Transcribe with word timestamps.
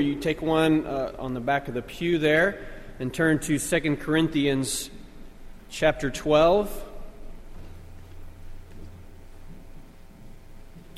you 0.00 0.14
take 0.16 0.42
one 0.42 0.86
uh, 0.86 1.14
on 1.18 1.34
the 1.34 1.40
back 1.40 1.68
of 1.68 1.74
the 1.74 1.82
pew 1.82 2.18
there 2.18 2.66
and 2.98 3.12
turn 3.12 3.38
to 3.40 3.58
2 3.58 3.96
Corinthians 3.96 4.90
chapter 5.68 6.10
12. 6.10 6.84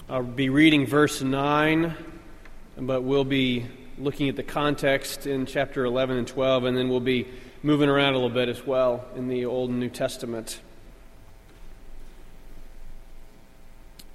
I'll 0.09 0.23
be 0.23 0.51
reading 0.51 0.87
verse 0.87 1.23
9, 1.23 1.95
but 2.79 3.03
we'll 3.03 3.25
be 3.25 3.67
looking 3.99 4.29
at 4.29 4.37
the 4.37 4.43
context 4.43 5.27
in 5.27 5.47
chapter 5.47 5.85
11 5.85 6.19
and 6.19 6.29
12, 6.29 6.65
and 6.65 6.77
then 6.77 6.89
we'll 6.89 7.01
be 7.01 7.27
moving 7.63 7.89
around 7.89 8.13
a 8.13 8.17
little 8.17 8.29
bit 8.29 8.49
as 8.49 8.67
well 8.67 9.05
in 9.17 9.29
the 9.29 9.47
Old 9.47 9.71
and 9.71 9.81
New 9.81 9.89
Testament. 9.89 10.61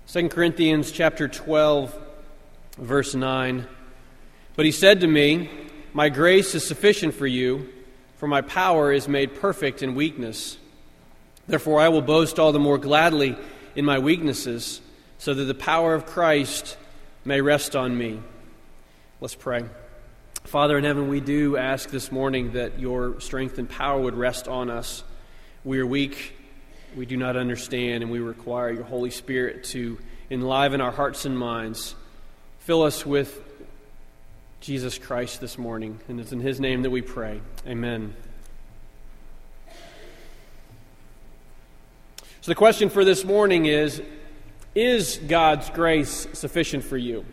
2 0.07 0.29
Corinthians 0.29 0.91
chapter 0.91 1.27
12, 1.27 1.98
verse 2.77 3.16
9. 3.16 3.68
But 4.55 4.65
he 4.65 4.71
said 4.71 5.02
to 5.02 5.07
me, 5.07 5.49
My 5.93 6.09
grace 6.09 6.55
is 6.55 6.65
sufficient 6.65 7.13
for 7.13 7.27
you, 7.27 7.70
for 8.17 8.27
my 8.27 8.41
power 8.41 8.91
is 8.91 9.08
made 9.08 9.35
perfect 9.35 9.81
in 9.81 9.95
weakness. 9.95 10.58
Therefore, 11.48 11.80
I 11.80 11.89
will 11.89 12.02
boast 12.02 12.39
all 12.39 12.52
the 12.52 12.59
more 12.59 12.77
gladly 12.77 13.35
in 13.75 13.85
my 13.85 13.99
weaknesses, 13.99 14.81
so 15.17 15.34
that 15.34 15.44
the 15.45 15.53
power 15.53 15.94
of 15.94 16.05
Christ 16.05 16.77
may 17.25 17.41
rest 17.41 17.75
on 17.75 17.98
me. 17.98 18.20
Let's 19.20 19.35
pray. 19.35 19.66
Father 20.44 20.77
in 20.77 20.83
heaven, 20.83 21.08
we 21.08 21.20
do 21.20 21.55
ask 21.55 21.89
this 21.89 22.11
morning 22.11 22.53
that 22.53 22.80
your 22.80 23.20
strength 23.22 23.58
and 23.58 23.70
power 23.70 24.02
would 24.02 24.16
rest 24.16 24.47
on 24.47 24.70
us. 24.70 25.03
We 25.63 25.80
are 25.80 25.86
weak, 25.86 26.36
we 26.95 27.05
do 27.05 27.16
not 27.16 27.38
understand, 27.38 28.03
and 28.03 28.11
we 28.11 28.20
require 28.20 28.72
your 28.72 28.83
Holy 28.83 29.11
Spirit 29.11 29.63
to 29.66 29.99
enliven 30.30 30.81
our 30.81 30.91
hearts 30.91 31.25
and 31.25 31.38
minds. 31.38 31.95
Fill 32.59 32.81
us 32.83 33.05
with 33.05 33.39
Jesus 34.61 34.99
Christ 34.99 35.41
this 35.41 35.57
morning. 35.57 35.99
And 36.07 36.20
it's 36.20 36.31
in 36.31 36.39
His 36.39 36.59
name 36.59 36.83
that 36.83 36.91
we 36.91 37.02
pray. 37.02 37.41
Amen. 37.65 38.15
So, 42.41 42.52
the 42.52 42.55
question 42.55 42.89
for 42.89 43.03
this 43.03 43.25
morning 43.25 43.66
is 43.66 44.02
Is 44.75 45.17
God's 45.17 45.69
grace 45.71 46.27
sufficient 46.33 46.83
for 46.83 46.97
you? 46.97 47.25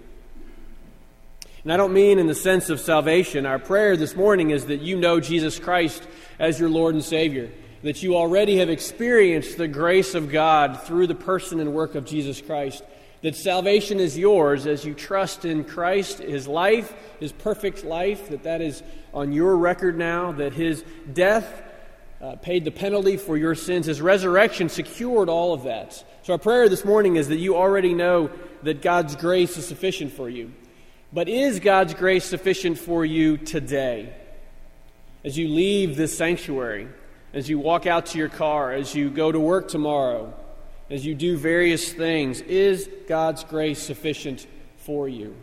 And 1.64 1.72
I 1.72 1.77
don't 1.77 1.92
mean 1.92 2.19
in 2.19 2.28
the 2.28 2.34
sense 2.34 2.70
of 2.70 2.80
salvation. 2.80 3.44
Our 3.44 3.58
prayer 3.58 3.94
this 3.97 4.16
morning 4.16 4.50
is 4.50 4.66
that 4.66 4.81
you 4.81 4.97
know 4.97 5.20
Jesus 5.20 5.58
Christ 5.58 6.03
as 6.38 6.58
your 6.58 6.70
Lord 6.70 6.94
and 6.94 7.05
Savior, 7.05 7.50
that 7.83 8.03
you 8.03 8.16
already 8.16 8.56
have 8.56 8.70
experienced 8.70 9.58
the 9.58 9.69
grace 9.69 10.14
of 10.14 10.31
God 10.31 10.83
through 10.84 11.08
the 11.08 11.14
person 11.14 11.60
and 11.60 11.75
work 11.75 11.94
of 11.94 12.06
Jesus 12.06 12.41
Christ 12.41 12.83
that 13.22 13.34
salvation 13.34 13.98
is 13.98 14.16
yours 14.16 14.66
as 14.66 14.84
you 14.84 14.94
trust 14.94 15.44
in 15.44 15.64
Christ, 15.64 16.19
his 16.19 16.47
life, 16.47 16.94
his 17.19 17.33
perfect 17.33 17.84
life, 17.84 18.28
that 18.30 18.44
that 18.44 18.60
is 18.60 18.83
on 19.12 19.33
your 19.33 19.56
record 19.56 19.98
now, 19.98 20.33
that 20.33 20.52
his 20.52 20.84
death 21.12 21.64
uh, 22.20 22.36
paid 22.36 22.64
the 22.64 22.70
penalty 22.70 23.16
for 23.16 23.36
your 23.36 23.55
sins, 23.55 23.86
his 23.86 24.00
resurrection 24.00 24.69
secured 24.69 25.28
all 25.28 25.52
of 25.52 25.64
that. 25.64 26.05
So, 26.22 26.33
our 26.33 26.38
prayer 26.38 26.69
this 26.69 26.84
morning 26.84 27.16
is 27.16 27.28
that 27.28 27.38
you 27.38 27.56
already 27.56 27.94
know 27.94 28.30
that 28.62 28.83
God's 28.83 29.16
grace 29.16 29.56
is 29.56 29.66
sufficient 29.66 30.12
for 30.12 30.28
you. 30.28 30.53
But 31.12 31.28
is 31.28 31.60
God's 31.60 31.94
grace 31.94 32.25
sufficient 32.25 32.78
for 32.78 33.05
you 33.05 33.36
today? 33.36 34.14
As 35.25 35.38
you 35.38 35.48
leave 35.48 35.97
this 35.97 36.16
sanctuary, 36.16 36.88
as 37.32 37.48
you 37.48 37.58
walk 37.58 37.86
out 37.86 38.06
to 38.06 38.19
your 38.19 38.28
car, 38.28 38.72
as 38.72 38.94
you 38.94 39.10
go 39.10 39.32
to 39.32 39.41
work 39.41 39.69
tomorrow, 39.69 40.34
as 40.91 41.05
you 41.05 41.14
do 41.14 41.36
various 41.36 41.92
things, 41.92 42.41
is 42.41 42.89
God's 43.06 43.44
grace 43.44 43.78
sufficient 43.78 44.47
for 44.78 45.08
you? 45.08 45.34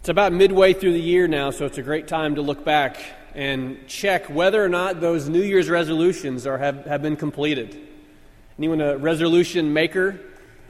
It's 0.00 0.08
about 0.08 0.32
midway 0.32 0.72
through 0.72 0.92
the 0.92 1.00
year 1.00 1.26
now, 1.26 1.50
so 1.50 1.66
it's 1.66 1.78
a 1.78 1.82
great 1.82 2.08
time 2.08 2.34
to 2.34 2.42
look 2.42 2.64
back 2.64 2.98
and 3.34 3.86
check 3.88 4.26
whether 4.26 4.62
or 4.62 4.68
not 4.68 5.00
those 5.00 5.28
New 5.28 5.42
Year's 5.42 5.68
resolutions 5.68 6.46
are, 6.46 6.58
have, 6.58 6.84
have 6.86 7.02
been 7.02 7.16
completed. 7.16 7.78
Anyone 8.58 8.80
a 8.80 8.96
resolution 8.96 9.72
maker? 9.72 10.20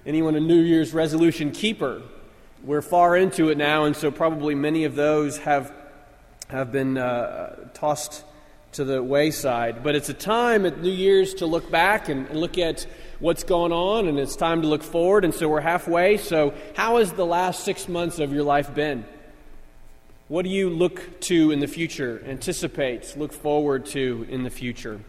Anyone 0.07 0.37
a 0.37 0.41
New 0.41 0.61
Year's 0.61 0.95
resolution 0.95 1.51
keeper? 1.51 2.03
We're 2.63 2.83
far 2.83 3.17
into 3.17 3.51
it 3.51 3.59
now, 3.59 3.85
and 3.85 3.95
so 3.95 4.11
probably 4.11 4.55
many 4.55 4.85
of 4.85 4.95
those 4.95 5.39
have, 5.39 5.73
have 6.49 6.73
been 6.73 6.97
uh, 6.97 7.69
tossed 7.75 8.25
to 8.75 8.85
the 8.85 9.03
wayside. 9.03 9.83
But 9.83 9.95
it's 9.95 10.09
a 10.09 10.15
time 10.15 10.67
at 10.67 10.81
New 10.81 10.91
Year's 10.91 11.35
to 11.35 11.47
look 11.47 11.71
back 11.71 12.09
and, 12.09 12.29
and 12.29 12.41
look 12.41 12.59
at 12.59 12.87
what's 13.21 13.45
going 13.45 13.73
on, 13.73 14.07
and 14.07 14.19
it's 14.19 14.37
time 14.37 14.63
to 14.63 14.69
look 14.69 14.83
forward. 14.83 15.25
And 15.25 15.35
so 15.35 15.49
we're 15.49 15.61
halfway. 15.61 16.17
So, 16.17 16.55
how 16.77 16.99
has 16.99 17.13
the 17.13 17.27
last 17.27 17.65
six 17.65 17.89
months 17.89 18.19
of 18.19 18.33
your 18.33 18.43
life 18.43 18.75
been? 18.75 19.05
What 20.29 20.45
do 20.45 20.51
you 20.51 20.71
look 20.71 21.21
to 21.23 21.51
in 21.51 21.61
the 21.61 21.67
future, 21.67 22.23
anticipate, 22.27 23.17
look 23.17 23.33
forward 23.33 23.87
to 23.87 24.27
in 24.29 24.43
the 24.43 24.51
future? 24.51 25.01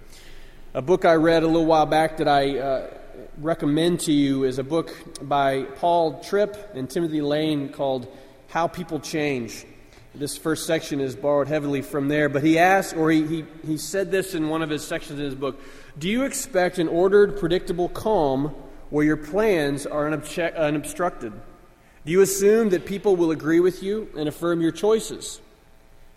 A 0.74 0.82
book 0.82 1.06
I 1.06 1.14
read 1.14 1.44
a 1.44 1.48
little 1.48 1.66
while 1.66 1.86
back 1.86 2.18
that 2.18 2.28
I 2.28 2.60
uh, 2.60 2.94
recommend 3.38 4.02
to 4.02 4.12
you 4.12 4.44
is 4.44 4.60
a 4.60 4.64
book 4.64 4.94
by 5.22 5.64
Paul 5.64 6.20
Tripp 6.22 6.76
and 6.76 6.90
Timothy 6.90 7.22
Lane 7.22 7.70
called 7.70 8.12
How 8.50 8.68
People 8.68 9.00
Change. 9.00 9.66
This 10.18 10.38
first 10.38 10.66
section 10.66 11.02
is 11.02 11.14
borrowed 11.14 11.50
heavily 11.50 11.82
from 11.82 12.08
there, 12.08 12.30
but 12.30 12.42
he 12.42 12.58
asked, 12.58 12.96
or 12.96 13.12
he, 13.12 13.26
he, 13.28 13.46
he 13.66 13.78
said 13.78 14.12
this 14.12 14.34
in 14.34 14.48
one 14.48 14.62
of 14.62 14.70
his 14.70 14.86
sections 14.86 15.20
in 15.20 15.26
his 15.26 15.36
book 15.36 15.60
Do 16.00 16.08
you 16.08 16.24
expect 16.24 16.78
an 16.80 16.88
ordered, 16.88 17.38
predictable 17.38 17.90
calm 17.90 18.56
where 18.90 19.04
your 19.04 19.18
plans 19.18 19.86
are 19.86 20.08
unobstructed? 20.08 21.34
Do 22.06 22.12
you 22.12 22.22
assume 22.22 22.70
that 22.70 22.86
people 22.86 23.18
will 23.18 23.32
agree 23.32 23.60
with 23.60 23.84
you 23.84 24.08
and 24.16 24.30
affirm 24.30 24.62
your 24.62 24.72
choices? 24.72 25.42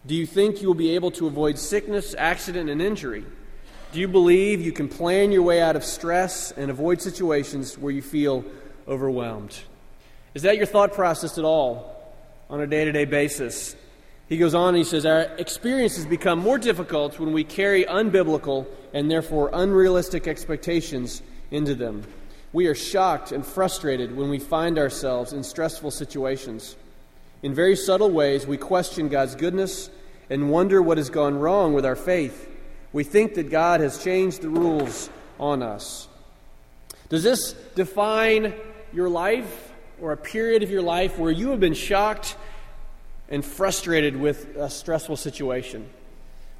Do 0.06 0.14
you 0.14 0.26
think 0.26 0.62
you 0.62 0.68
will 0.68 0.74
be 0.74 0.94
able 0.94 1.10
to 1.12 1.26
avoid 1.26 1.58
sickness, 1.58 2.14
accident, 2.16 2.70
and 2.70 2.80
injury? 2.80 3.24
Do 3.90 3.98
you 3.98 4.06
believe 4.06 4.60
you 4.60 4.72
can 4.72 4.88
plan 4.88 5.32
your 5.32 5.42
way 5.42 5.60
out 5.60 5.74
of 5.74 5.82
stress 5.82 6.52
and 6.52 6.70
avoid 6.70 7.02
situations 7.02 7.76
where 7.76 7.92
you 7.92 8.02
feel 8.02 8.44
overwhelmed? 8.86 9.58
Is 10.34 10.42
that 10.42 10.56
your 10.56 10.66
thought 10.66 10.92
process 10.92 11.36
at 11.36 11.44
all 11.44 12.14
on 12.48 12.60
a 12.60 12.66
day 12.66 12.84
to 12.84 12.92
day 12.92 13.06
basis? 13.06 13.74
He 14.28 14.36
goes 14.36 14.54
on 14.54 14.68
and 14.70 14.78
he 14.78 14.84
says, 14.84 15.06
Our 15.06 15.22
experiences 15.38 16.04
become 16.04 16.38
more 16.38 16.58
difficult 16.58 17.18
when 17.18 17.32
we 17.32 17.44
carry 17.44 17.84
unbiblical 17.84 18.66
and 18.92 19.10
therefore 19.10 19.50
unrealistic 19.52 20.28
expectations 20.28 21.22
into 21.50 21.74
them. 21.74 22.04
We 22.52 22.66
are 22.66 22.74
shocked 22.74 23.32
and 23.32 23.44
frustrated 23.44 24.14
when 24.14 24.28
we 24.28 24.38
find 24.38 24.78
ourselves 24.78 25.32
in 25.32 25.42
stressful 25.42 25.90
situations. 25.90 26.76
In 27.42 27.54
very 27.54 27.76
subtle 27.76 28.10
ways, 28.10 28.46
we 28.46 28.56
question 28.56 29.08
God's 29.08 29.34
goodness 29.34 29.90
and 30.28 30.50
wonder 30.50 30.82
what 30.82 30.98
has 30.98 31.08
gone 31.08 31.38
wrong 31.38 31.72
with 31.72 31.86
our 31.86 31.96
faith. 31.96 32.50
We 32.92 33.04
think 33.04 33.34
that 33.34 33.50
God 33.50 33.80
has 33.80 34.02
changed 34.02 34.42
the 34.42 34.48
rules 34.48 35.08
on 35.38 35.62
us. 35.62 36.08
Does 37.08 37.22
this 37.22 37.52
define 37.74 38.54
your 38.92 39.08
life 39.08 39.72
or 40.00 40.12
a 40.12 40.16
period 40.16 40.62
of 40.62 40.70
your 40.70 40.82
life 40.82 41.18
where 41.18 41.30
you 41.30 41.50
have 41.50 41.60
been 41.60 41.74
shocked 41.74 42.36
and 43.28 43.44
frustrated 43.44 44.16
with 44.16 44.56
a 44.56 44.70
stressful 44.70 45.16
situation. 45.16 45.88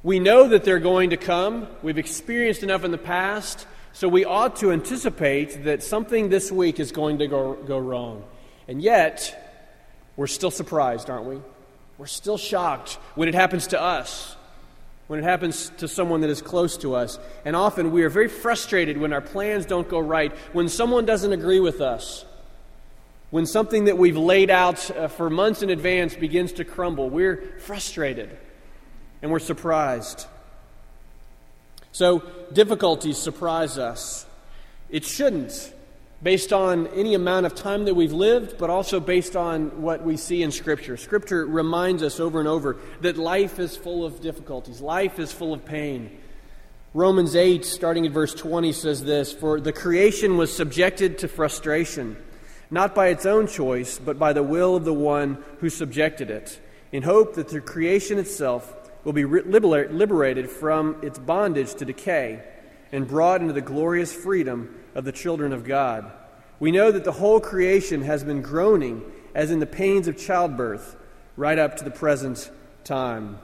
We 0.03 0.19
know 0.19 0.47
that 0.49 0.63
they're 0.63 0.79
going 0.79 1.09
to 1.09 1.17
come. 1.17 1.67
We've 1.83 1.97
experienced 1.97 2.63
enough 2.63 2.83
in 2.83 2.91
the 2.91 2.97
past, 2.97 3.67
so 3.91 4.07
we 4.07 4.23
ought 4.23 4.57
to 4.57 4.71
anticipate 4.71 5.65
that 5.65 5.83
something 5.83 6.29
this 6.29 6.51
week 6.51 6.79
is 6.79 6.91
going 6.91 7.19
to 7.19 7.27
go, 7.27 7.53
go 7.53 7.77
wrong. 7.77 8.23
And 8.67 8.81
yet, 8.81 9.35
we're 10.15 10.27
still 10.27 10.51
surprised, 10.51 11.09
aren't 11.09 11.25
we? 11.25 11.41
We're 11.97 12.05
still 12.05 12.37
shocked 12.37 12.93
when 13.15 13.27
it 13.27 13.35
happens 13.35 13.67
to 13.67 13.81
us, 13.81 14.37
when 15.07 15.19
it 15.19 15.23
happens 15.23 15.69
to 15.79 15.87
someone 15.87 16.21
that 16.21 16.29
is 16.29 16.41
close 16.41 16.77
to 16.77 16.95
us. 16.95 17.19
And 17.43 17.55
often 17.55 17.91
we 17.91 18.03
are 18.03 18.09
very 18.09 18.29
frustrated 18.29 18.97
when 18.97 19.11
our 19.11 19.21
plans 19.21 19.65
don't 19.65 19.89
go 19.89 19.99
right, 19.99 20.31
when 20.53 20.69
someone 20.69 21.05
doesn't 21.05 21.33
agree 21.33 21.59
with 21.59 21.81
us. 21.81 22.23
When 23.31 23.45
something 23.45 23.85
that 23.85 23.97
we've 23.97 24.17
laid 24.17 24.49
out 24.49 24.89
uh, 24.89 25.07
for 25.07 25.29
months 25.29 25.61
in 25.61 25.69
advance 25.69 26.15
begins 26.15 26.53
to 26.53 26.65
crumble, 26.65 27.09
we're 27.09 27.59
frustrated 27.59 28.35
and 29.21 29.31
we're 29.31 29.39
surprised. 29.39 30.25
So, 31.91 32.23
difficulties 32.53 33.17
surprise 33.17 33.77
us. 33.77 34.25
It 34.89 35.05
shouldn't, 35.05 35.73
based 36.23 36.51
on 36.51 36.87
any 36.87 37.13
amount 37.13 37.45
of 37.45 37.53
time 37.53 37.85
that 37.85 37.93
we've 37.93 38.13
lived, 38.13 38.57
but 38.57 38.71
also 38.71 38.99
based 38.99 39.35
on 39.35 39.81
what 39.81 40.03
we 40.03 40.17
see 40.17 40.41
in 40.41 40.51
Scripture. 40.51 40.97
Scripture 40.97 41.45
reminds 41.45 42.01
us 42.01 42.19
over 42.19 42.39
and 42.39 42.47
over 42.47 42.77
that 43.01 43.17
life 43.17 43.59
is 43.59 43.77
full 43.77 44.05
of 44.05 44.21
difficulties, 44.21 44.81
life 44.81 45.19
is 45.19 45.31
full 45.31 45.53
of 45.53 45.65
pain. 45.65 46.17
Romans 46.95 47.35
8, 47.35 47.63
starting 47.63 48.07
at 48.07 48.11
verse 48.11 48.33
20, 48.33 48.73
says 48.73 49.03
this 49.03 49.31
For 49.31 49.61
the 49.61 49.73
creation 49.73 50.37
was 50.37 50.55
subjected 50.55 51.19
to 51.19 51.27
frustration 51.27 52.17
not 52.71 52.93
by 52.93 53.07
its 53.07 53.25
own 53.25 53.47
choice, 53.47 53.99
but 53.99 54.19
by 54.19 54.33
the 54.33 54.43
will 54.43 54.75
of 54.75 54.85
the 54.85 54.93
one 54.93 55.43
who 55.59 55.69
subjected 55.69 56.29
it, 56.29 56.59
in 56.91 57.03
hope 57.03 57.35
that 57.35 57.49
the 57.49 57.61
creation 57.61 58.19
itself 58.19 58.75
will 59.03 59.13
be 59.13 59.25
liberated 59.25 60.49
from 60.49 60.97
its 61.01 61.17
bondage 61.17 61.73
to 61.75 61.85
decay 61.85 62.43
and 62.91 63.07
brought 63.07 63.41
into 63.41 63.53
the 63.53 63.61
glorious 63.61 64.13
freedom 64.13 64.75
of 64.95 65.05
the 65.05 65.11
children 65.11 65.53
of 65.53 65.63
God. 65.63 66.11
We 66.59 66.71
know 66.71 66.91
that 66.91 67.05
the 67.05 67.11
whole 67.11 67.39
creation 67.39 68.01
has 68.01 68.23
been 68.23 68.41
groaning 68.41 69.03
as 69.33 69.51
in 69.51 69.59
the 69.59 69.65
pains 69.65 70.07
of 70.07 70.17
childbirth, 70.17 70.95
right 71.37 71.57
up 71.57 71.77
to 71.77 71.83
the 71.83 71.91
present 71.91 72.51
time. 72.83 73.39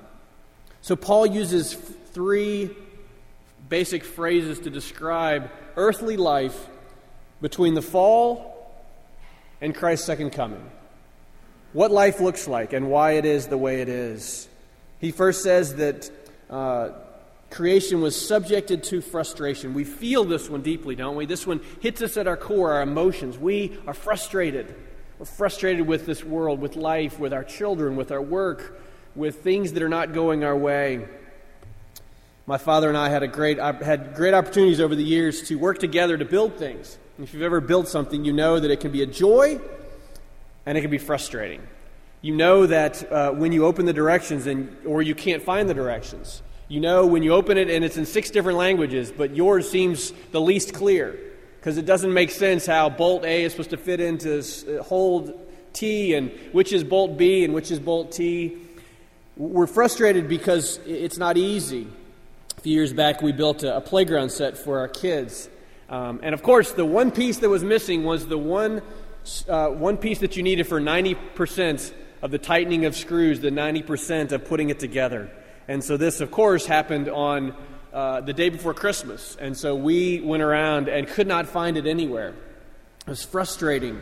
So, 0.81 0.95
Paul 0.95 1.25
uses 1.25 1.73
three 1.73 2.75
basic 3.69 4.03
phrases 4.03 4.59
to 4.59 4.69
describe 4.69 5.49
earthly 5.75 6.17
life 6.17 6.67
between 7.41 7.73
the 7.73 7.81
fall 7.81 8.54
and 9.61 9.75
Christ's 9.75 10.05
second 10.05 10.31
coming. 10.31 10.69
What 11.73 11.91
life 11.91 12.19
looks 12.19 12.47
like 12.47 12.73
and 12.73 12.89
why 12.89 13.11
it 13.13 13.25
is 13.25 13.47
the 13.47 13.57
way 13.57 13.81
it 13.81 13.89
is. 13.89 14.47
He 14.99 15.11
first 15.11 15.43
says 15.43 15.75
that 15.75 16.09
uh, 16.49 16.89
creation 17.49 18.01
was 18.01 18.15
subjected 18.15 18.83
to 18.85 19.01
frustration. 19.01 19.73
We 19.73 19.83
feel 19.83 20.23
this 20.23 20.49
one 20.49 20.61
deeply, 20.61 20.95
don't 20.95 21.15
we? 21.15 21.25
This 21.25 21.45
one 21.45 21.61
hits 21.81 22.01
us 22.01 22.17
at 22.17 22.27
our 22.27 22.37
core, 22.37 22.73
our 22.73 22.81
emotions. 22.81 23.37
We 23.37 23.77
are 23.87 23.93
frustrated. 23.93 24.73
We're 25.19 25.25
frustrated 25.25 25.87
with 25.87 26.05
this 26.05 26.23
world, 26.23 26.59
with 26.59 26.75
life, 26.75 27.19
with 27.19 27.33
our 27.33 27.43
children, 27.43 27.95
with 27.95 28.11
our 28.11 28.21
work, 28.21 28.79
with 29.15 29.41
things 29.43 29.73
that 29.73 29.83
are 29.83 29.89
not 29.89 30.13
going 30.13 30.43
our 30.43 30.57
way. 30.57 31.07
My 32.47 32.59
father 32.59 32.89
and 32.89 32.97
I 32.97 33.09
had 33.09 33.23
a 33.23 33.27
great 33.27 33.57
had 33.57 34.13
great 34.13 34.35
opportunities 34.35 34.79
over 34.79 34.93
the 34.93 35.03
years 35.03 35.41
to 35.47 35.55
work 35.55 35.79
together 35.79 36.15
to 36.15 36.25
build 36.25 36.57
things. 36.57 36.99
If 37.17 37.33
you've 37.33 37.41
ever 37.41 37.59
built 37.59 37.87
something, 37.87 38.23
you 38.23 38.33
know 38.33 38.59
that 38.59 38.69
it 38.69 38.79
can 38.79 38.91
be 38.91 39.01
a 39.01 39.07
joy 39.07 39.59
and 40.65 40.77
it 40.77 40.81
can 40.81 40.91
be 40.91 40.99
frustrating. 40.99 41.65
You 42.21 42.35
know 42.35 42.67
that 42.67 43.11
uh, 43.11 43.31
when 43.31 43.51
you 43.51 43.65
open 43.65 43.87
the 43.87 43.93
directions 43.93 44.45
and 44.45 44.77
or 44.85 45.01
you 45.01 45.15
can't 45.15 45.41
find 45.41 45.67
the 45.67 45.73
directions. 45.73 46.43
You 46.67 46.81
know 46.81 47.07
when 47.07 47.23
you 47.23 47.33
open 47.33 47.57
it 47.57 47.69
and 47.69 47.83
it's 47.83 47.97
in 47.97 48.05
six 48.05 48.29
different 48.29 48.59
languages, 48.59 49.11
but 49.11 49.35
yours 49.35 49.69
seems 49.69 50.11
the 50.31 50.41
least 50.41 50.73
clear 50.73 51.17
because 51.59 51.77
it 51.79 51.85
doesn't 51.87 52.13
make 52.13 52.29
sense 52.29 52.67
how 52.67 52.89
bolt 52.89 53.25
A 53.25 53.43
is 53.43 53.53
supposed 53.53 53.71
to 53.71 53.77
fit 53.77 53.99
into 53.99 54.39
uh, 54.39 54.83
hold 54.83 55.33
T 55.73 56.13
and 56.13 56.31
which 56.51 56.73
is 56.73 56.83
bolt 56.83 57.17
B 57.17 57.43
and 57.43 57.55
which 57.55 57.71
is 57.71 57.79
bolt 57.79 58.11
T. 58.11 58.57
We're 59.35 59.67
frustrated 59.67 60.27
because 60.27 60.79
it's 60.85 61.17
not 61.17 61.37
easy. 61.37 61.87
Few 62.65 62.73
years 62.73 62.93
back, 62.93 63.21
we 63.21 63.31
built 63.31 63.61
a, 63.61 63.77
a 63.77 63.79
playground 63.79 64.31
set 64.31 64.57
for 64.57 64.79
our 64.79 64.87
kids. 64.87 65.49
Um, 65.87 66.19
and 66.23 66.33
of 66.33 66.41
course, 66.41 66.71
the 66.71 66.83
one 66.83 67.11
piece 67.11 67.37
that 67.37 67.47
was 67.47 67.63
missing 67.63 68.03
was 68.03 68.25
the 68.25 68.39
one, 68.39 68.81
uh, 69.47 69.67
one 69.67 69.97
piece 69.97 70.17
that 70.21 70.35
you 70.35 70.41
needed 70.41 70.65
for 70.65 70.81
90% 70.81 71.93
of 72.23 72.31
the 72.31 72.39
tightening 72.39 72.85
of 72.85 72.95
screws, 72.95 73.39
the 73.39 73.51
90% 73.51 74.31
of 74.31 74.45
putting 74.45 74.71
it 74.71 74.79
together. 74.79 75.29
And 75.67 75.83
so 75.83 75.95
this, 75.95 76.21
of 76.21 76.31
course, 76.31 76.65
happened 76.65 77.07
on 77.07 77.53
uh, 77.93 78.21
the 78.21 78.33
day 78.33 78.49
before 78.49 78.73
Christmas. 78.73 79.37
And 79.39 79.55
so 79.55 79.75
we 79.75 80.21
went 80.21 80.41
around 80.41 80.89
and 80.89 81.07
could 81.07 81.27
not 81.27 81.45
find 81.45 81.77
it 81.77 81.85
anywhere. 81.85 82.29
It 82.29 83.09
was 83.09 83.23
frustrating. 83.23 84.01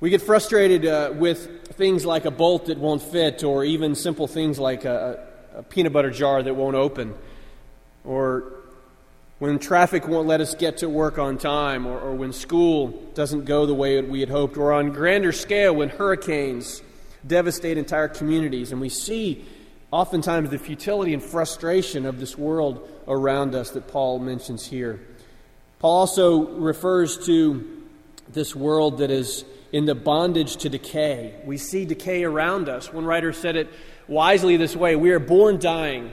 We 0.00 0.10
get 0.10 0.20
frustrated 0.20 0.84
uh, 0.84 1.12
with 1.14 1.74
things 1.74 2.04
like 2.04 2.24
a 2.24 2.32
bolt 2.32 2.66
that 2.66 2.78
won't 2.78 3.02
fit, 3.02 3.44
or 3.44 3.64
even 3.64 3.94
simple 3.94 4.26
things 4.26 4.58
like 4.58 4.84
a, 4.84 5.29
a 5.54 5.62
peanut 5.62 5.92
butter 5.92 6.10
jar 6.10 6.42
that 6.42 6.54
won't 6.54 6.76
open, 6.76 7.14
or 8.04 8.52
when 9.38 9.58
traffic 9.58 10.06
won't 10.06 10.28
let 10.28 10.40
us 10.40 10.54
get 10.54 10.78
to 10.78 10.88
work 10.88 11.18
on 11.18 11.38
time, 11.38 11.86
or, 11.86 11.98
or 11.98 12.14
when 12.14 12.32
school 12.32 12.88
doesn't 13.14 13.44
go 13.44 13.66
the 13.66 13.74
way 13.74 14.00
we 14.02 14.20
had 14.20 14.28
hoped, 14.28 14.56
or 14.56 14.72
on 14.72 14.90
grander 14.90 15.32
scale 15.32 15.74
when 15.74 15.88
hurricanes 15.88 16.82
devastate 17.26 17.78
entire 17.78 18.08
communities, 18.08 18.72
and 18.72 18.80
we 18.80 18.88
see 18.88 19.44
oftentimes 19.90 20.50
the 20.50 20.58
futility 20.58 21.14
and 21.14 21.22
frustration 21.22 22.06
of 22.06 22.20
this 22.20 22.38
world 22.38 22.88
around 23.08 23.54
us 23.54 23.70
that 23.70 23.88
Paul 23.88 24.18
mentions 24.18 24.66
here. 24.66 25.00
Paul 25.80 26.00
also 26.00 26.46
refers 26.58 27.24
to 27.26 27.82
this 28.28 28.54
world 28.54 28.98
that 28.98 29.10
is 29.10 29.44
in 29.72 29.86
the 29.86 29.94
bondage 29.94 30.56
to 30.58 30.68
decay. 30.68 31.34
We 31.44 31.56
see 31.56 31.84
decay 31.84 32.24
around 32.24 32.68
us. 32.68 32.92
One 32.92 33.04
writer 33.04 33.32
said 33.32 33.56
it 33.56 33.68
wisely 34.10 34.58
this 34.58 34.76
way 34.76 34.96
We 34.96 35.12
are 35.12 35.18
born 35.18 35.58
dying. 35.58 36.10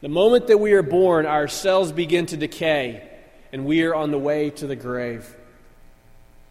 The 0.00 0.08
moment 0.08 0.46
that 0.46 0.58
we 0.58 0.72
are 0.72 0.82
born, 0.82 1.26
our 1.26 1.48
cells 1.48 1.90
begin 1.90 2.26
to 2.26 2.36
decay, 2.36 3.10
and 3.52 3.66
we 3.66 3.82
are 3.82 3.94
on 3.94 4.12
the 4.12 4.18
way 4.18 4.50
to 4.50 4.66
the 4.68 4.76
grave. 4.76 5.24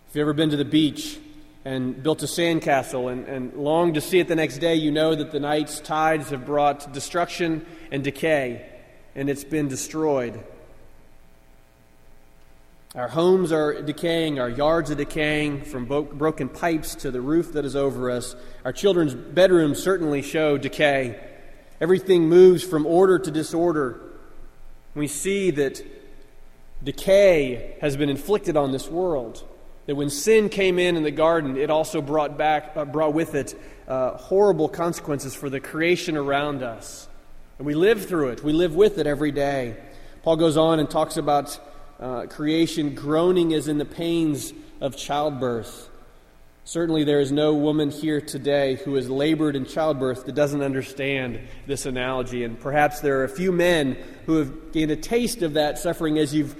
If 0.10 0.16
you've 0.16 0.22
ever 0.22 0.34
been 0.34 0.50
to 0.50 0.58
the 0.58 0.66
beach 0.66 1.18
and 1.64 2.04
built 2.04 2.22
a 2.24 2.26
sandcastle 2.26 3.10
and, 3.10 3.26
and 3.26 3.54
longed 3.54 3.96
to 3.96 4.02
see 4.02 4.20
it 4.20 4.28
the 4.28 4.36
next 4.36 4.58
day, 4.58 4.76
you 4.76 4.92
know 4.92 5.16
that 5.16 5.32
the 5.32 5.40
night's 5.40 5.80
tides 5.80 6.30
have 6.32 6.46
brought 6.46 6.92
destruction 6.92 7.66
and 7.90 8.04
decay, 8.04 8.70
and 9.16 9.30
it's 9.30 9.46
been 9.46 9.70
destroyed. 9.70 10.44
Our 12.96 13.10
homes 13.10 13.52
are 13.52 13.82
decaying, 13.82 14.40
our 14.40 14.50
yards 14.50 14.90
are 14.90 14.96
decaying, 14.96 15.64
from 15.64 15.86
bo- 15.86 16.04
broken 16.04 16.48
pipes 16.48 16.96
to 16.96 17.12
the 17.12 17.20
roof 17.20 17.52
that 17.54 17.66
is 17.66 17.76
over 17.76 18.10
us. 18.10 18.36
Our 18.64 18.72
children's 18.72 19.14
bedrooms 19.14 19.84
certainly 19.84 20.22
show 20.22 20.58
decay. 20.58 21.20
Everything 21.82 22.30
moves 22.30 22.64
from 22.64 22.86
order 22.86 23.20
to 23.20 23.30
disorder. 23.30 24.02
We 24.96 25.08
see 25.08 25.52
that 25.52 25.86
decay 26.82 27.76
has 27.82 27.98
been 27.98 28.10
inflicted 28.10 28.56
on 28.56 28.72
this 28.72 28.88
world. 28.88 29.46
That 29.86 29.96
when 29.96 30.10
sin 30.10 30.48
came 30.48 30.80
in 30.80 30.96
in 30.96 31.04
the 31.04 31.12
garden, 31.12 31.58
it 31.58 31.70
also 31.70 32.02
brought 32.02 32.38
back, 32.38 32.72
uh, 32.76 32.86
brought 32.86 33.14
with 33.14 33.36
it 33.36 33.60
uh, 33.88 34.12
horrible 34.12 34.70
consequences 34.70 35.36
for 35.36 35.50
the 35.50 35.60
creation 35.60 36.16
around 36.16 36.64
us. 36.64 37.08
And 37.58 37.68
we 37.68 37.76
live 37.76 38.06
through 38.06 38.30
it. 38.30 38.44
We 38.44 38.54
live 38.54 38.76
with 38.76 38.98
it 38.98 39.08
every 39.08 39.32
day. 39.32 39.76
Paul 40.24 40.38
goes 40.38 40.58
on 40.58 40.80
and 40.80 40.90
talks 40.90 41.18
about 41.18 41.60
uh, 42.00 42.26
creation 42.28 42.96
groaning 42.96 43.54
as 43.54 43.68
in 43.68 43.78
the 43.78 43.86
pains 43.86 44.54
of 44.82 44.96
childbirth. 44.96 45.90
Certainly, 46.64 47.06
there 47.06 47.22
is 47.22 47.32
no 47.32 47.54
woman 47.54 47.92
here 47.92 48.20
today 48.20 48.76
who 48.76 48.96
has 48.96 49.10
labored 49.10 49.56
in 49.56 49.66
childbirth 49.66 50.26
that 50.26 50.36
doesn't 50.36 50.62
understand 50.62 51.40
this 51.66 51.86
analogy. 51.86 52.44
And 52.44 52.60
perhaps 52.60 53.00
there 53.00 53.22
are 53.22 53.24
a 53.24 53.30
few 53.30 53.54
men 53.54 53.98
who 54.26 54.38
have 54.40 54.74
gained 54.74 54.92
a 54.92 54.98
taste 54.98 55.42
of 55.44 55.54
that 55.54 55.80
suffering 55.80 56.18
as 56.18 56.36
you've 56.36 56.56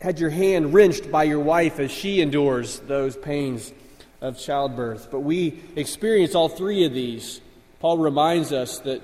had 0.00 0.20
your 0.20 0.30
hand 0.30 0.72
wrenched 0.72 1.10
by 1.10 1.24
your 1.24 1.40
wife 1.40 1.80
as 1.80 1.90
she 1.90 2.20
endures 2.20 2.78
those 2.80 3.16
pains 3.16 3.72
of 4.20 4.38
childbirth. 4.38 5.08
But 5.10 5.20
we 5.20 5.60
experience 5.74 6.36
all 6.36 6.48
three 6.48 6.84
of 6.84 6.92
these. 6.92 7.40
Paul 7.80 7.98
reminds 7.98 8.52
us 8.52 8.78
that, 8.80 9.02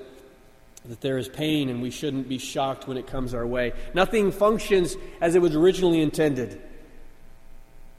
that 0.89 0.99
there 1.01 1.17
is 1.17 1.29
pain 1.29 1.69
and 1.69 1.81
we 1.81 1.91
shouldn't 1.91 2.27
be 2.27 2.37
shocked 2.37 2.87
when 2.87 2.97
it 2.97 3.07
comes 3.07 3.33
our 3.33 3.47
way. 3.47 3.71
Nothing 3.93 4.31
functions 4.31 4.97
as 5.21 5.35
it 5.35 5.41
was 5.41 5.55
originally 5.55 6.01
intended 6.01 6.61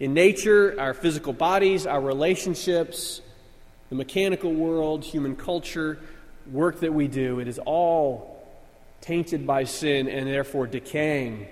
in 0.00 0.14
nature, 0.14 0.74
our 0.80 0.94
physical 0.94 1.34
bodies, 1.34 1.86
our 1.86 2.00
relationships, 2.00 3.20
the 3.90 3.94
mechanical 3.94 4.52
world, 4.52 5.04
human 5.04 5.36
culture, 5.36 5.98
work 6.50 6.80
that 6.80 6.92
we 6.92 7.06
do, 7.06 7.38
it 7.38 7.46
is 7.46 7.58
all 7.58 8.48
tainted 9.02 9.46
by 9.46 9.64
sin 9.64 10.08
and 10.08 10.26
therefore 10.26 10.66
decaying 10.66 11.46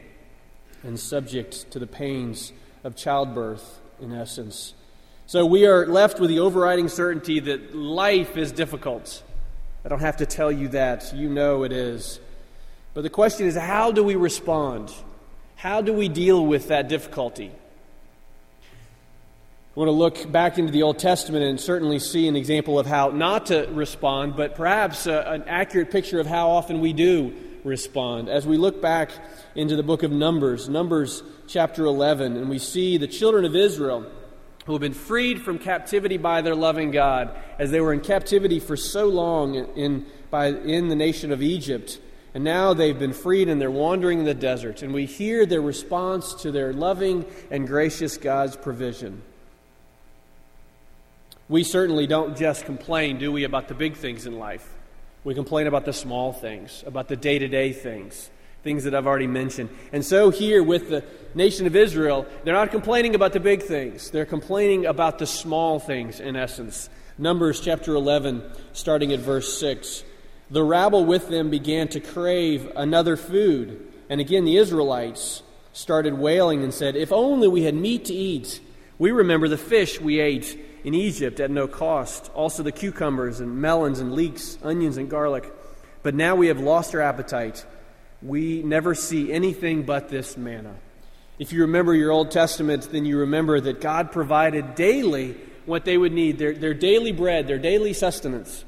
and 0.82 0.98
subject 0.98 1.70
to 1.70 1.78
the 1.78 1.86
pains 1.86 2.52
of 2.84 2.96
childbirth, 2.96 3.80
in 4.00 4.12
essence. 4.12 4.72
So 5.26 5.44
we 5.44 5.66
are 5.66 5.86
left 5.86 6.18
with 6.18 6.30
the 6.30 6.40
overriding 6.40 6.88
certainty 6.88 7.40
that 7.40 7.74
life 7.76 8.38
is 8.38 8.50
difficult. 8.50 9.22
I 9.88 9.90
don't 9.90 10.00
have 10.00 10.18
to 10.18 10.26
tell 10.26 10.52
you 10.52 10.68
that. 10.68 11.14
You 11.14 11.30
know 11.30 11.62
it 11.62 11.72
is. 11.72 12.20
But 12.92 13.04
the 13.04 13.08
question 13.08 13.46
is 13.46 13.56
how 13.56 13.90
do 13.90 14.04
we 14.04 14.16
respond? 14.16 14.92
How 15.56 15.80
do 15.80 15.94
we 15.94 16.10
deal 16.10 16.44
with 16.44 16.68
that 16.68 16.90
difficulty? 16.90 17.50
I 18.60 18.66
want 19.74 19.88
to 19.88 19.92
look 19.92 20.30
back 20.30 20.58
into 20.58 20.70
the 20.72 20.82
Old 20.82 20.98
Testament 20.98 21.42
and 21.42 21.58
certainly 21.58 22.00
see 22.00 22.28
an 22.28 22.36
example 22.36 22.78
of 22.78 22.84
how 22.84 23.08
not 23.08 23.46
to 23.46 23.66
respond, 23.72 24.36
but 24.36 24.56
perhaps 24.56 25.06
a, 25.06 25.22
an 25.22 25.44
accurate 25.44 25.90
picture 25.90 26.20
of 26.20 26.26
how 26.26 26.50
often 26.50 26.80
we 26.80 26.92
do 26.92 27.34
respond. 27.64 28.28
As 28.28 28.46
we 28.46 28.58
look 28.58 28.82
back 28.82 29.10
into 29.54 29.74
the 29.74 29.82
book 29.82 30.02
of 30.02 30.12
Numbers, 30.12 30.68
Numbers 30.68 31.22
chapter 31.46 31.86
11, 31.86 32.36
and 32.36 32.50
we 32.50 32.58
see 32.58 32.98
the 32.98 33.08
children 33.08 33.46
of 33.46 33.56
Israel 33.56 34.04
who 34.68 34.74
have 34.74 34.82
been 34.82 34.92
freed 34.92 35.40
from 35.40 35.58
captivity 35.58 36.18
by 36.18 36.42
their 36.42 36.54
loving 36.54 36.90
God, 36.90 37.34
as 37.58 37.70
they 37.70 37.80
were 37.80 37.94
in 37.94 38.02
captivity 38.02 38.60
for 38.60 38.76
so 38.76 39.06
long 39.06 39.54
in, 39.54 40.04
by, 40.30 40.48
in 40.48 40.88
the 40.88 40.94
nation 40.94 41.32
of 41.32 41.40
Egypt. 41.40 41.98
And 42.34 42.44
now 42.44 42.74
they've 42.74 42.98
been 42.98 43.14
freed 43.14 43.48
and 43.48 43.58
they're 43.58 43.70
wandering 43.70 44.18
in 44.18 44.24
the 44.26 44.34
desert. 44.34 44.82
And 44.82 44.92
we 44.92 45.06
hear 45.06 45.46
their 45.46 45.62
response 45.62 46.34
to 46.42 46.52
their 46.52 46.74
loving 46.74 47.24
and 47.50 47.66
gracious 47.66 48.18
God's 48.18 48.56
provision. 48.56 49.22
We 51.48 51.64
certainly 51.64 52.06
don't 52.06 52.36
just 52.36 52.66
complain, 52.66 53.16
do 53.16 53.32
we, 53.32 53.44
about 53.44 53.68
the 53.68 53.74
big 53.74 53.96
things 53.96 54.26
in 54.26 54.38
life. 54.38 54.74
We 55.24 55.34
complain 55.34 55.66
about 55.66 55.86
the 55.86 55.94
small 55.94 56.34
things, 56.34 56.84
about 56.86 57.08
the 57.08 57.16
day 57.16 57.38
to 57.38 57.48
day 57.48 57.72
things, 57.72 58.28
things 58.62 58.84
that 58.84 58.94
I've 58.94 59.06
already 59.06 59.26
mentioned. 59.26 59.70
And 59.92 60.04
so, 60.04 60.30
here 60.30 60.62
with 60.62 60.90
the 60.90 61.04
nation 61.34 61.66
of 61.66 61.76
Israel, 61.76 62.26
they're 62.44 62.54
not 62.54 62.70
complaining 62.70 63.14
about 63.14 63.32
the 63.32 63.40
big 63.40 63.62
things, 63.62 64.10
they're 64.10 64.26
complaining 64.26 64.86
about 64.86 65.18
the 65.18 65.26
small 65.26 65.78
things, 65.78 66.20
in 66.20 66.36
essence. 66.36 66.88
Numbers 67.20 67.60
chapter 67.60 67.94
11, 67.94 68.42
starting 68.72 69.12
at 69.12 69.18
verse 69.18 69.58
6. 69.58 70.04
The 70.50 70.62
rabble 70.62 71.04
with 71.04 71.28
them 71.28 71.50
began 71.50 71.88
to 71.88 72.00
crave 72.00 72.70
another 72.76 73.16
food. 73.16 73.92
And 74.08 74.20
again, 74.20 74.44
the 74.44 74.56
Israelites 74.56 75.42
started 75.72 76.14
wailing 76.14 76.62
and 76.62 76.72
said, 76.72 76.96
If 76.96 77.12
only 77.12 77.48
we 77.48 77.64
had 77.64 77.74
meat 77.74 78.06
to 78.06 78.14
eat. 78.14 78.60
We 78.98 79.10
remember 79.12 79.48
the 79.48 79.58
fish 79.58 80.00
we 80.00 80.18
ate 80.18 80.58
in 80.84 80.94
Egypt 80.94 81.38
at 81.40 81.50
no 81.50 81.68
cost, 81.68 82.30
also 82.34 82.62
the 82.62 82.72
cucumbers 82.72 83.40
and 83.40 83.60
melons 83.60 84.00
and 84.00 84.12
leeks, 84.12 84.58
onions 84.62 84.96
and 84.96 85.08
garlic. 85.08 85.52
But 86.02 86.14
now 86.14 86.34
we 86.34 86.48
have 86.48 86.60
lost 86.60 86.94
our 86.94 87.00
appetite. 87.00 87.64
We 88.22 88.62
never 88.62 88.94
see 88.94 89.32
anything 89.32 89.84
but 89.84 90.08
this 90.08 90.36
manna. 90.36 90.74
If 91.38 91.52
you 91.52 91.62
remember 91.62 91.94
your 91.94 92.10
Old 92.10 92.30
Testament, 92.32 92.88
then 92.90 93.04
you 93.04 93.18
remember 93.18 93.60
that 93.60 93.80
God 93.80 94.10
provided 94.10 94.74
daily 94.74 95.36
what 95.66 95.84
they 95.84 95.96
would 95.96 96.12
need 96.12 96.38
their, 96.38 96.52
their 96.52 96.74
daily 96.74 97.12
bread, 97.12 97.46
their 97.46 97.58
daily 97.58 97.92
sustenance. 97.92 98.64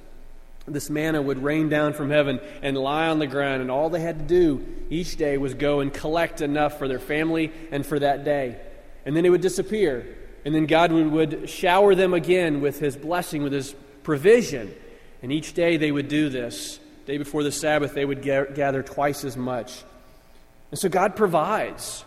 This 0.68 0.90
manna 0.90 1.20
would 1.20 1.42
rain 1.42 1.68
down 1.68 1.94
from 1.94 2.10
heaven 2.10 2.38
and 2.62 2.76
lie 2.76 3.08
on 3.08 3.18
the 3.18 3.26
ground, 3.26 3.62
and 3.62 3.70
all 3.70 3.90
they 3.90 4.00
had 4.00 4.20
to 4.20 4.24
do 4.24 4.64
each 4.88 5.16
day 5.16 5.36
was 5.36 5.54
go 5.54 5.80
and 5.80 5.92
collect 5.92 6.42
enough 6.42 6.78
for 6.78 6.86
their 6.86 6.98
family 7.00 7.50
and 7.72 7.84
for 7.84 7.98
that 7.98 8.24
day. 8.24 8.60
And 9.04 9.16
then 9.16 9.24
it 9.24 9.30
would 9.30 9.40
disappear. 9.40 10.06
And 10.44 10.54
then 10.54 10.66
God 10.66 10.92
would, 10.92 11.10
would 11.10 11.50
shower 11.50 11.94
them 11.94 12.14
again 12.14 12.60
with 12.60 12.78
His 12.78 12.96
blessing, 12.96 13.42
with 13.42 13.52
His 13.52 13.74
provision. 14.02 14.72
And 15.22 15.32
each 15.32 15.54
day 15.54 15.76
they 15.76 15.90
would 15.90 16.08
do 16.08 16.28
this. 16.28 16.78
Day 17.10 17.18
before 17.18 17.42
the 17.42 17.50
Sabbath, 17.50 17.92
they 17.92 18.04
would 18.04 18.22
gather 18.22 18.84
twice 18.84 19.24
as 19.24 19.36
much. 19.36 19.82
And 20.70 20.78
so 20.78 20.88
God 20.88 21.16
provides. 21.16 22.04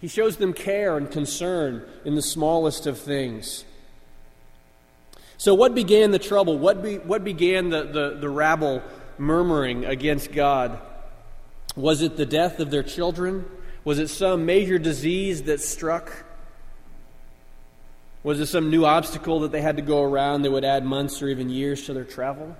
He 0.00 0.08
shows 0.08 0.36
them 0.36 0.52
care 0.52 0.96
and 0.96 1.08
concern 1.08 1.88
in 2.04 2.16
the 2.16 2.22
smallest 2.22 2.88
of 2.88 2.98
things. 2.98 3.64
So, 5.36 5.54
what 5.54 5.76
began 5.76 6.10
the 6.10 6.18
trouble? 6.18 6.58
What, 6.58 6.82
be, 6.82 6.98
what 6.98 7.22
began 7.22 7.70
the, 7.70 7.84
the, 7.84 8.16
the 8.18 8.28
rabble 8.28 8.82
murmuring 9.16 9.84
against 9.84 10.32
God? 10.32 10.80
Was 11.76 12.02
it 12.02 12.16
the 12.16 12.26
death 12.26 12.58
of 12.58 12.72
their 12.72 12.82
children? 12.82 13.44
Was 13.84 14.00
it 14.00 14.08
some 14.08 14.44
major 14.44 14.76
disease 14.76 15.44
that 15.44 15.60
struck? 15.60 16.24
Was 18.24 18.40
it 18.40 18.46
some 18.46 18.70
new 18.70 18.84
obstacle 18.84 19.38
that 19.40 19.52
they 19.52 19.62
had 19.62 19.76
to 19.76 19.82
go 19.82 20.02
around 20.02 20.42
that 20.42 20.50
would 20.50 20.64
add 20.64 20.84
months 20.84 21.22
or 21.22 21.28
even 21.28 21.48
years 21.48 21.86
to 21.86 21.92
their 21.92 22.02
travel? 22.02 22.56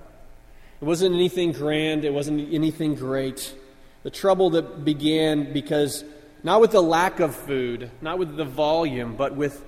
It 0.83 0.85
wasn't 0.85 1.15
anything 1.15 1.53
grand, 1.53 2.03
it 2.03 2.11
wasn't 2.11 2.53
anything 2.53 2.95
great. 2.95 3.55
The 4.03 4.09
trouble 4.09 4.49
that 4.49 4.83
began 4.83 5.53
because 5.53 6.03
not 6.43 6.59
with 6.59 6.71
the 6.71 6.83
lack 6.83 7.21
of 7.21 7.33
food, 7.33 7.89
not 8.01 8.19
with 8.19 8.35
the 8.35 8.43
volume, 8.43 9.15
but 9.15 9.33
with 9.33 9.63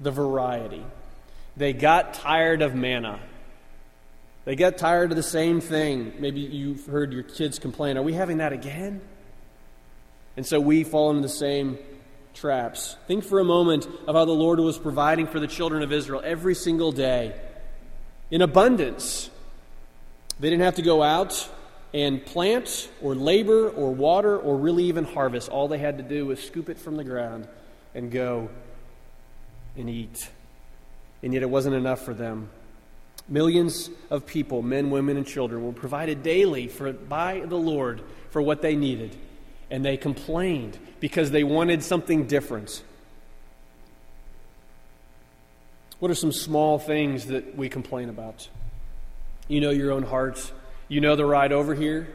the 0.00 0.10
variety. 0.10 0.84
They 1.56 1.72
got 1.72 2.12
tired 2.12 2.60
of 2.60 2.74
manna. 2.74 3.20
They 4.44 4.54
got 4.54 4.76
tired 4.76 5.12
of 5.12 5.16
the 5.16 5.22
same 5.22 5.62
thing. 5.62 6.12
Maybe 6.18 6.40
you've 6.40 6.84
heard 6.84 7.14
your 7.14 7.22
kids 7.22 7.58
complain, 7.58 7.96
Are 7.96 8.02
we 8.02 8.12
having 8.12 8.36
that 8.36 8.52
again? 8.52 9.00
And 10.36 10.44
so 10.44 10.60
we 10.60 10.84
fall 10.84 11.08
into 11.08 11.22
the 11.22 11.30
same 11.30 11.78
traps. 12.34 12.96
Think 13.08 13.24
for 13.24 13.38
a 13.38 13.44
moment 13.44 13.88
of 14.06 14.14
how 14.14 14.26
the 14.26 14.32
Lord 14.32 14.60
was 14.60 14.78
providing 14.78 15.26
for 15.26 15.40
the 15.40 15.48
children 15.48 15.82
of 15.82 15.90
Israel 15.90 16.20
every 16.22 16.54
single 16.54 16.92
day 16.92 17.34
in 18.30 18.42
abundance. 18.42 19.30
They 20.40 20.48
didn't 20.48 20.62
have 20.62 20.76
to 20.76 20.82
go 20.82 21.02
out 21.02 21.48
and 21.92 22.24
plant 22.24 22.88
or 23.02 23.14
labor 23.14 23.68
or 23.68 23.92
water 23.92 24.38
or 24.38 24.56
really 24.56 24.84
even 24.84 25.04
harvest. 25.04 25.50
All 25.50 25.68
they 25.68 25.78
had 25.78 25.98
to 25.98 26.02
do 26.02 26.26
was 26.26 26.42
scoop 26.42 26.70
it 26.70 26.78
from 26.78 26.96
the 26.96 27.04
ground 27.04 27.46
and 27.94 28.10
go 28.10 28.48
and 29.76 29.90
eat. 29.90 30.30
And 31.22 31.34
yet 31.34 31.42
it 31.42 31.50
wasn't 31.50 31.74
enough 31.74 32.02
for 32.04 32.14
them. 32.14 32.48
Millions 33.28 33.90
of 34.08 34.26
people, 34.26 34.62
men, 34.62 34.90
women, 34.90 35.16
and 35.16 35.26
children, 35.26 35.64
were 35.64 35.72
provided 35.72 36.22
daily 36.22 36.68
for, 36.68 36.92
by 36.92 37.40
the 37.40 37.56
Lord 37.56 38.02
for 38.30 38.40
what 38.40 38.62
they 38.62 38.74
needed. 38.74 39.14
And 39.70 39.84
they 39.84 39.96
complained 39.96 40.78
because 41.00 41.30
they 41.30 41.44
wanted 41.44 41.82
something 41.82 42.26
different. 42.26 42.82
What 45.98 46.10
are 46.10 46.14
some 46.14 46.32
small 46.32 46.78
things 46.78 47.26
that 47.26 47.54
we 47.56 47.68
complain 47.68 48.08
about? 48.08 48.48
You 49.50 49.60
know 49.60 49.70
your 49.70 49.92
own 49.92 50.04
hearts 50.04 50.52
you 50.90 51.00
know 51.00 51.14
the 51.14 51.24
ride 51.24 51.52
over 51.52 51.72
here. 51.72 52.08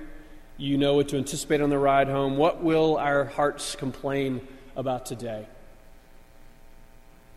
You 0.57 0.77
know 0.77 0.95
what 0.95 1.07
to 1.09 1.17
anticipate 1.17 1.61
on 1.61 1.69
the 1.69 1.79
ride 1.79 2.09
home. 2.09 2.35
What 2.35 2.61
will 2.61 2.97
our 2.97 3.23
hearts 3.23 3.73
complain 3.77 4.45
about 4.75 5.05
today? 5.05 5.47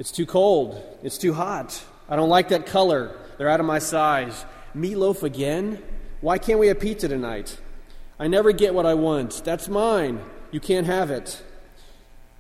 It's 0.01 0.11
too 0.11 0.27
cold. 0.27 0.83
It's 1.05 1.17
too 1.17 1.33
hot. 1.35 1.81
I 2.09 2.17
don't 2.17 2.29
like 2.29 2.49
that 2.49 2.67
color. 2.67 3.17
They're 3.39 3.49
out 3.49 3.61
of 3.61 3.67
my 3.67 3.79
size. 3.79 4.45
Meatloaf 4.77 5.23
again? 5.23 5.81
Why 6.21 6.39
can't 6.39 6.59
we 6.59 6.67
have 6.67 6.81
pizza 6.81 7.07
tonight? 7.07 7.57
I 8.19 8.27
never 8.27 8.51
get 8.51 8.75
what 8.75 8.85
I 8.85 8.95
want. 8.95 9.43
That's 9.45 9.69
mine. 9.69 10.21
You 10.51 10.59
can't 10.59 10.89
have 10.89 11.13
it. 11.13 11.41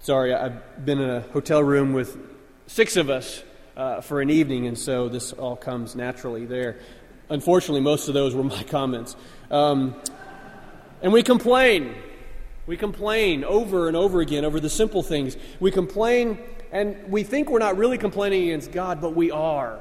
Sorry, 0.00 0.34
I've 0.34 0.84
been 0.84 0.98
in 0.98 1.08
a 1.08 1.20
hotel 1.20 1.62
room 1.62 1.92
with 1.92 2.18
six 2.66 2.96
of 2.96 3.10
us 3.10 3.44
uh, 3.76 4.00
for 4.00 4.20
an 4.20 4.28
evening, 4.28 4.66
and 4.66 4.76
so 4.76 5.08
this 5.08 5.32
all 5.32 5.54
comes 5.54 5.94
naturally 5.94 6.46
there. 6.46 6.80
Unfortunately, 7.30 7.80
most 7.80 8.08
of 8.08 8.14
those 8.14 8.34
were 8.34 8.44
my 8.44 8.62
comments. 8.64 9.16
Um, 9.50 9.94
and 11.02 11.12
we 11.12 11.22
complain. 11.22 11.94
We 12.66 12.76
complain 12.76 13.44
over 13.44 13.88
and 13.88 13.96
over 13.96 14.20
again 14.20 14.44
over 14.44 14.60
the 14.60 14.70
simple 14.70 15.02
things. 15.02 15.36
We 15.60 15.70
complain, 15.70 16.38
and 16.72 17.10
we 17.10 17.22
think 17.22 17.50
we're 17.50 17.58
not 17.58 17.76
really 17.76 17.98
complaining 17.98 18.44
against 18.44 18.72
God, 18.72 19.00
but 19.00 19.14
we 19.14 19.30
are. 19.30 19.80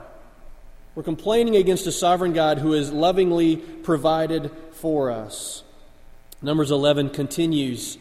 We're 0.95 1.03
complaining 1.03 1.55
against 1.55 1.85
a 1.85 1.91
sovereign 1.91 2.33
God 2.33 2.57
who 2.57 2.71
has 2.71 2.91
lovingly 2.91 3.57
provided 3.57 4.51
for 4.71 5.11
us. 5.11 5.63
Numbers 6.41 6.71
11 6.71 7.09
continues 7.09 7.97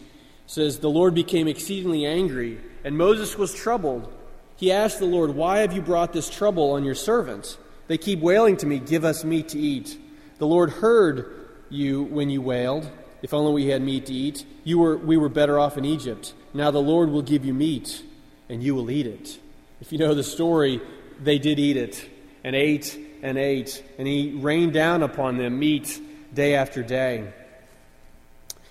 says 0.47 0.79
the 0.79 0.89
Lord 0.89 1.15
became 1.15 1.49
exceedingly 1.49 2.07
angry 2.07 2.61
and 2.85 2.97
Moses 2.97 3.37
was 3.37 3.53
troubled. 3.53 4.13
He 4.57 4.71
asked 4.71 4.99
the 4.99 5.07
Lord, 5.07 5.35
"Why 5.35 5.59
have 5.59 5.73
you 5.73 5.83
brought 5.83 6.13
this 6.13 6.31
trouble 6.31 6.71
on 6.73 6.85
your 6.85 6.95
servant?" 6.95 7.59
They 7.89 7.99
keep 7.99 8.21
wailing 8.21 8.57
to 8.59 8.67
me, 8.67 8.79
Give 8.79 9.05
us 9.05 9.25
meat 9.25 9.51
to 9.51 9.59
eat. 9.59 9.99
The 10.39 10.47
Lord 10.47 10.71
heard 10.71 11.49
you 11.71 12.05
when 12.05 12.31
you 12.31 12.43
wailed. 12.43 12.91
If 13.23 13.33
only 13.33 13.53
we 13.53 13.67
had 13.69 13.83
meat 13.83 14.07
to 14.07 14.13
eat. 14.13 14.45
You 14.65 14.79
were, 14.79 14.97
we 14.97 15.17
were 15.17 15.29
better 15.29 15.59
off 15.59 15.79
in 15.79 15.85
Egypt. 15.85 16.35
Now 16.53 16.71
the 16.71 16.83
Lord 16.83 17.11
will 17.11 17.23
give 17.23 17.45
you 17.45 17.55
meat, 17.55 18.05
and 18.49 18.63
you 18.63 18.75
will 18.75 18.91
eat 18.91 19.07
it. 19.07 19.39
If 19.81 19.93
you 19.93 19.99
know 19.99 20.15
the 20.15 20.23
story, 20.23 20.81
they 21.23 21.39
did 21.39 21.59
eat 21.59 21.77
it, 21.77 22.09
and 22.45 22.55
ate 22.55 22.99
and 23.23 23.39
ate, 23.39 23.83
and 23.99 24.07
he 24.07 24.33
rained 24.33 24.73
down 24.73 25.03
upon 25.03 25.39
them 25.39 25.59
meat 25.59 26.01
day 26.33 26.55
after 26.55 26.83
day. 26.83 27.33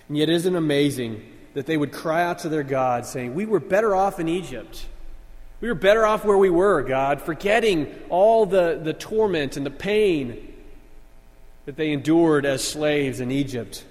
And 0.08 0.18
yet, 0.18 0.30
isn't 0.30 0.54
it 0.54 0.58
amazing 0.58 1.26
that 1.56 1.66
they 1.66 1.78
would 1.78 1.92
cry 1.92 2.24
out 2.24 2.40
to 2.40 2.50
their 2.50 2.64
God, 2.64 3.06
saying, 3.06 3.34
We 3.34 3.46
were 3.46 3.60
better 3.60 3.96
off 3.96 4.20
in 4.20 4.30
Egypt. 4.30 4.86
We 5.62 5.70
were 5.70 5.76
better 5.76 6.06
off 6.06 6.26
where 6.26 6.38
we 6.38 6.50
were, 6.50 6.84
God, 6.84 7.22
forgetting 7.22 7.94
all 8.10 8.46
the, 8.46 8.80
the 8.82 8.94
torment 8.94 9.58
and 9.58 9.66
the 9.66 9.72
pain 9.72 10.54
that 11.66 11.78
they 11.78 11.92
endured 11.92 12.46
as 12.46 12.64
slaves 12.64 13.20
in 13.20 13.32
Egypt. 13.32 13.86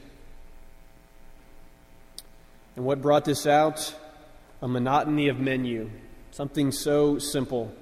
And 2.77 2.85
what 2.85 3.01
brought 3.01 3.25
this 3.25 3.47
out? 3.47 3.95
A 4.63 4.69
monotony 4.69 5.29
of 5.29 5.39
menu, 5.39 5.91
something 6.31 6.71
so 6.71 7.19
simple. 7.19 7.75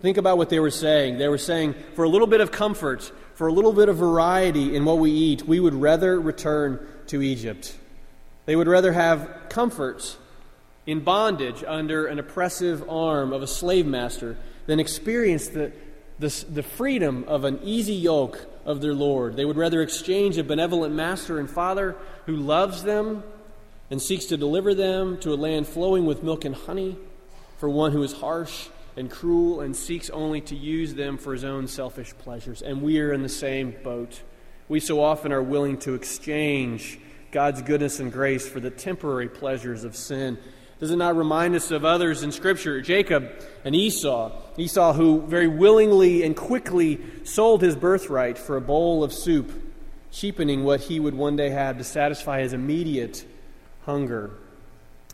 Think 0.00 0.16
about 0.16 0.38
what 0.38 0.48
they 0.48 0.60
were 0.60 0.70
saying. 0.70 1.18
They 1.18 1.28
were 1.28 1.38
saying, 1.38 1.74
for 1.94 2.04
a 2.04 2.08
little 2.08 2.26
bit 2.26 2.40
of 2.40 2.52
comfort, 2.52 3.10
for 3.34 3.48
a 3.48 3.52
little 3.52 3.72
bit 3.72 3.88
of 3.88 3.96
variety 3.96 4.76
in 4.76 4.84
what 4.84 4.98
we 4.98 5.10
eat, 5.10 5.42
we 5.42 5.60
would 5.60 5.74
rather 5.74 6.20
return 6.20 6.86
to 7.08 7.20
Egypt. 7.20 7.76
They 8.46 8.56
would 8.56 8.68
rather 8.68 8.92
have 8.92 9.28
comfort 9.48 10.16
in 10.88 11.00
bondage 11.00 11.62
under 11.66 12.06
an 12.06 12.18
oppressive 12.18 12.82
arm 12.88 13.30
of 13.30 13.42
a 13.42 13.46
slave 13.46 13.84
master 13.84 14.38
than 14.64 14.80
experience 14.80 15.48
the, 15.48 15.70
the, 16.18 16.44
the, 16.48 16.62
freedom 16.62 17.24
of 17.28 17.44
an 17.44 17.60
easy 17.62 17.92
yoke 17.92 18.46
of 18.64 18.80
their 18.80 18.94
Lord. 18.94 19.36
They 19.36 19.44
would 19.44 19.58
rather 19.58 19.82
exchange 19.82 20.38
a 20.38 20.42
benevolent 20.42 20.94
master 20.94 21.38
and 21.38 21.48
father 21.48 21.94
who 22.24 22.36
loves 22.36 22.84
them 22.84 23.22
and 23.90 24.00
seeks 24.00 24.24
to 24.26 24.38
deliver 24.38 24.74
them 24.74 25.18
to 25.18 25.34
a 25.34 25.36
land 25.36 25.66
flowing 25.66 26.06
with 26.06 26.22
milk 26.22 26.46
and 26.46 26.54
honey 26.54 26.96
for 27.58 27.68
one 27.68 27.92
who 27.92 28.02
is 28.02 28.14
harsh 28.14 28.68
and 28.96 29.10
cruel 29.10 29.60
and 29.60 29.76
seeks 29.76 30.08
only 30.08 30.40
to 30.40 30.56
use 30.56 30.94
them 30.94 31.18
for 31.18 31.34
his 31.34 31.44
own 31.44 31.68
selfish 31.68 32.16
pleasures. 32.16 32.62
And 32.62 32.80
we 32.80 32.98
are 33.00 33.12
in 33.12 33.22
the 33.22 33.28
same 33.28 33.76
boat. 33.84 34.22
We 34.68 34.80
so 34.80 35.02
often 35.02 35.34
are 35.34 35.42
willing 35.42 35.76
to 35.80 35.92
exchange 35.92 36.98
God's 37.30 37.60
goodness 37.60 38.00
and 38.00 38.10
grace 38.10 38.48
for 38.48 38.58
the 38.58 38.70
temporary 38.70 39.28
pleasures 39.28 39.84
of 39.84 39.94
sin 39.94 40.38
does 40.80 40.90
it 40.90 40.96
not 40.96 41.16
remind 41.16 41.56
us 41.56 41.70
of 41.70 41.84
others 41.84 42.22
in 42.22 42.30
Scripture? 42.30 42.80
Jacob 42.80 43.30
and 43.64 43.74
Esau. 43.74 44.30
Esau, 44.56 44.92
who 44.92 45.22
very 45.22 45.48
willingly 45.48 46.22
and 46.22 46.36
quickly 46.36 47.00
sold 47.24 47.62
his 47.62 47.74
birthright 47.74 48.38
for 48.38 48.56
a 48.56 48.60
bowl 48.60 49.02
of 49.02 49.12
soup, 49.12 49.50
cheapening 50.12 50.64
what 50.64 50.80
he 50.80 51.00
would 51.00 51.14
one 51.14 51.36
day 51.36 51.50
have 51.50 51.78
to 51.78 51.84
satisfy 51.84 52.40
his 52.40 52.52
immediate 52.52 53.24
hunger. 53.84 54.30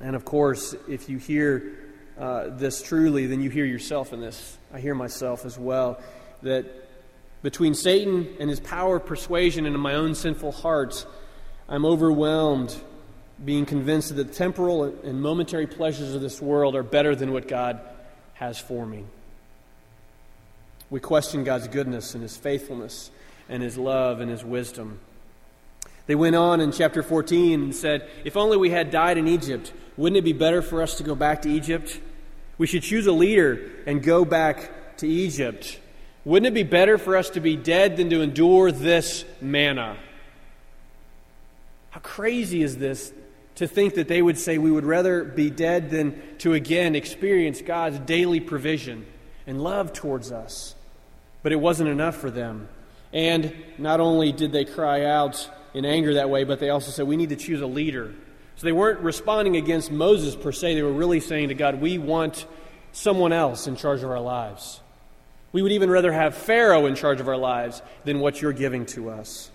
And 0.01 0.15
of 0.15 0.25
course, 0.25 0.75
if 0.89 1.09
you 1.09 1.19
hear 1.19 1.73
uh, 2.19 2.49
this 2.51 2.83
truly, 2.83 3.27
then 3.27 3.41
you 3.41 3.49
hear 3.49 3.65
yourself 3.65 4.13
in 4.13 4.21
this. 4.21 4.59
I 4.73 4.81
hear 4.81 4.95
myself 4.95 5.47
as 5.47 5.59
well. 5.59 6.01
That 6.43 6.67
between 7.43 7.75
Satan 7.75 8.29
and 8.39 8.51
his 8.51 8.61
power 8.61 8.97
of 8.97 9.07
persuasion 9.07 9.65
and 9.65 9.79
my 9.79 9.95
own 9.95 10.15
sinful 10.15 10.53
heart, 10.53 11.07
I'm 11.69 11.87
overwhelmed 11.87 12.75
being 13.43 13.67
convinced 13.67 14.15
that 14.15 14.29
the 14.29 14.33
temporal 14.33 14.85
and 14.85 15.21
momentary 15.21 15.67
pleasures 15.67 16.15
of 16.15 16.21
this 16.21 16.41
world 16.41 16.77
are 16.77 16.83
better 16.83 17.15
than 17.17 17.33
what 17.33 17.49
God 17.49 17.81
has 18.35 18.59
for 18.59 18.87
me. 18.87 19.05
We 20.91 21.01
question 21.01 21.45
God's 21.45 21.69
goodness 21.69 22.15
and 22.15 22.23
His 22.23 22.37
faithfulness 22.37 23.11
and 23.49 23.63
His 23.63 23.77
love 23.77 24.21
and 24.21 24.31
His 24.31 24.45
wisdom. 24.45 25.01
They 26.07 26.15
went 26.15 26.37
on 26.37 26.61
in 26.61 26.71
chapter 26.71 27.03
14 27.03 27.63
and 27.63 27.75
said, 27.75 28.09
If 28.25 28.37
only 28.37 28.57
we 28.57 28.71
had 28.71 28.91
died 28.91 29.17
in 29.17 29.27
Egypt, 29.27 29.73
wouldn't 29.97 30.19
it 30.19 30.25
be 30.25 30.33
better 30.33 30.61
for 30.61 30.83
us 30.83 30.97
to 30.99 31.03
go 31.03 31.15
back 31.15 31.43
to 31.43 31.51
Egypt? 31.51 31.99
We 32.59 32.67
should 32.67 32.83
choose 32.83 33.07
a 33.07 33.13
leader 33.13 33.71
and 33.87 34.03
go 34.03 34.25
back 34.25 34.99
to 34.99 35.09
Egypt. 35.09 35.81
Wouldn't 36.25 36.47
it 36.47 36.55
be 36.55 36.63
better 36.63 36.99
for 36.99 37.17
us 37.17 37.31
to 37.31 37.41
be 37.41 37.57
dead 37.57 37.97
than 37.97 38.11
to 38.11 38.21
endure 38.21 38.71
this 38.71 39.25
manna? 39.41 39.97
How 41.91 42.01
crazy 42.01 42.63
is 42.63 42.77
this 42.77 43.13
to 43.57 43.67
think 43.67 43.95
that 43.95 44.09
they 44.09 44.21
would 44.21 44.39
say 44.39 44.59
we 44.59 44.71
would 44.71 44.85
rather 44.85 45.25
be 45.25 45.51
dead 45.51 45.91
than 45.91 46.21
to 46.39 46.55
again 46.55 46.95
experience 46.95 47.63
God's 47.63 47.99
daily 48.01 48.41
provision 48.41 49.07
and 49.47 49.63
love 49.63 49.93
towards 49.93 50.33
us? 50.33 50.75
But 51.43 51.53
it 51.53 51.57
wasn't 51.57 51.91
enough 51.91 52.17
for 52.17 52.31
them. 52.31 52.69
And 53.13 53.55
not 53.79 54.01
only 54.01 54.33
did 54.33 54.51
they 54.53 54.65
cry 54.65 55.05
out 55.05 55.49
in 55.73 55.85
anger 55.85 56.15
that 56.15 56.31
way, 56.31 56.45
but 56.45 56.59
they 56.59 56.71
also 56.71 56.91
said, 56.91 57.07
we 57.07 57.17
need 57.17 57.29
to 57.29 57.37
choose 57.37 57.61
a 57.61 57.67
leader. 57.67 58.13
So 58.57 58.67
they 58.67 58.73
weren't 58.73 59.01
responding 59.01 59.57
against 59.57 59.91
Moses 59.91 60.35
per 60.37 60.53
se. 60.53 60.75
They 60.75 60.83
were 60.83 60.93
really 60.93 61.21
saying 61.21 61.49
to 61.49 61.55
God, 61.55 61.81
we 61.81 61.99
want 61.99 62.47
someone 62.93 63.33
else 63.33 63.67
in 63.67 63.77
charge 63.77 64.03
of 64.03 64.11
our 64.11 64.21
lives. 64.21 64.81
We 65.53 65.63
would 65.63 65.73
even 65.73 65.91
rather 65.91 66.13
have 66.13 66.35
Pharaoh 66.35 66.87
in 66.87 66.95
charge 66.95 67.21
of 67.21 67.29
our 67.29 67.37
lives 67.37 67.83
than 68.05 68.21
what 68.21 68.41
you're 68.41 68.53
giving 68.53 68.87
to 68.87 69.11
us. 69.11 69.51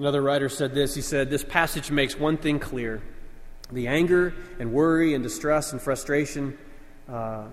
Another 0.00 0.22
writer 0.22 0.48
said 0.48 0.72
this. 0.72 0.94
He 0.94 1.02
said, 1.02 1.28
This 1.28 1.44
passage 1.44 1.90
makes 1.90 2.18
one 2.18 2.38
thing 2.38 2.58
clear 2.58 3.02
the 3.70 3.86
anger 3.86 4.32
and 4.58 4.72
worry 4.72 5.12
and 5.12 5.22
distress 5.22 5.72
and 5.72 5.82
frustration 5.82 6.56
uh, 7.06 7.44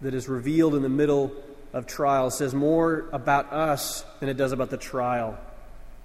that 0.00 0.14
is 0.14 0.28
revealed 0.28 0.76
in 0.76 0.82
the 0.82 0.88
middle 0.88 1.32
of 1.72 1.88
trial 1.88 2.30
says 2.30 2.54
more 2.54 3.08
about 3.12 3.52
us 3.52 4.04
than 4.20 4.28
it 4.28 4.36
does 4.36 4.52
about 4.52 4.70
the 4.70 4.76
trial. 4.76 5.36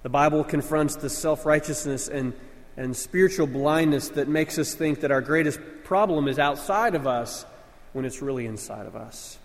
The 0.02 0.08
Bible 0.08 0.42
confronts 0.42 0.96
the 0.96 1.08
self 1.08 1.46
righteousness 1.46 2.08
and, 2.08 2.32
and 2.76 2.96
spiritual 2.96 3.46
blindness 3.46 4.08
that 4.08 4.26
makes 4.26 4.58
us 4.58 4.74
think 4.74 4.98
that 5.02 5.12
our 5.12 5.20
greatest 5.20 5.60
problem 5.84 6.26
is 6.26 6.40
outside 6.40 6.96
of 6.96 7.06
us 7.06 7.46
when 7.92 8.04
it's 8.04 8.20
really 8.20 8.46
inside 8.46 8.86
of 8.86 8.96
us. 8.96 9.38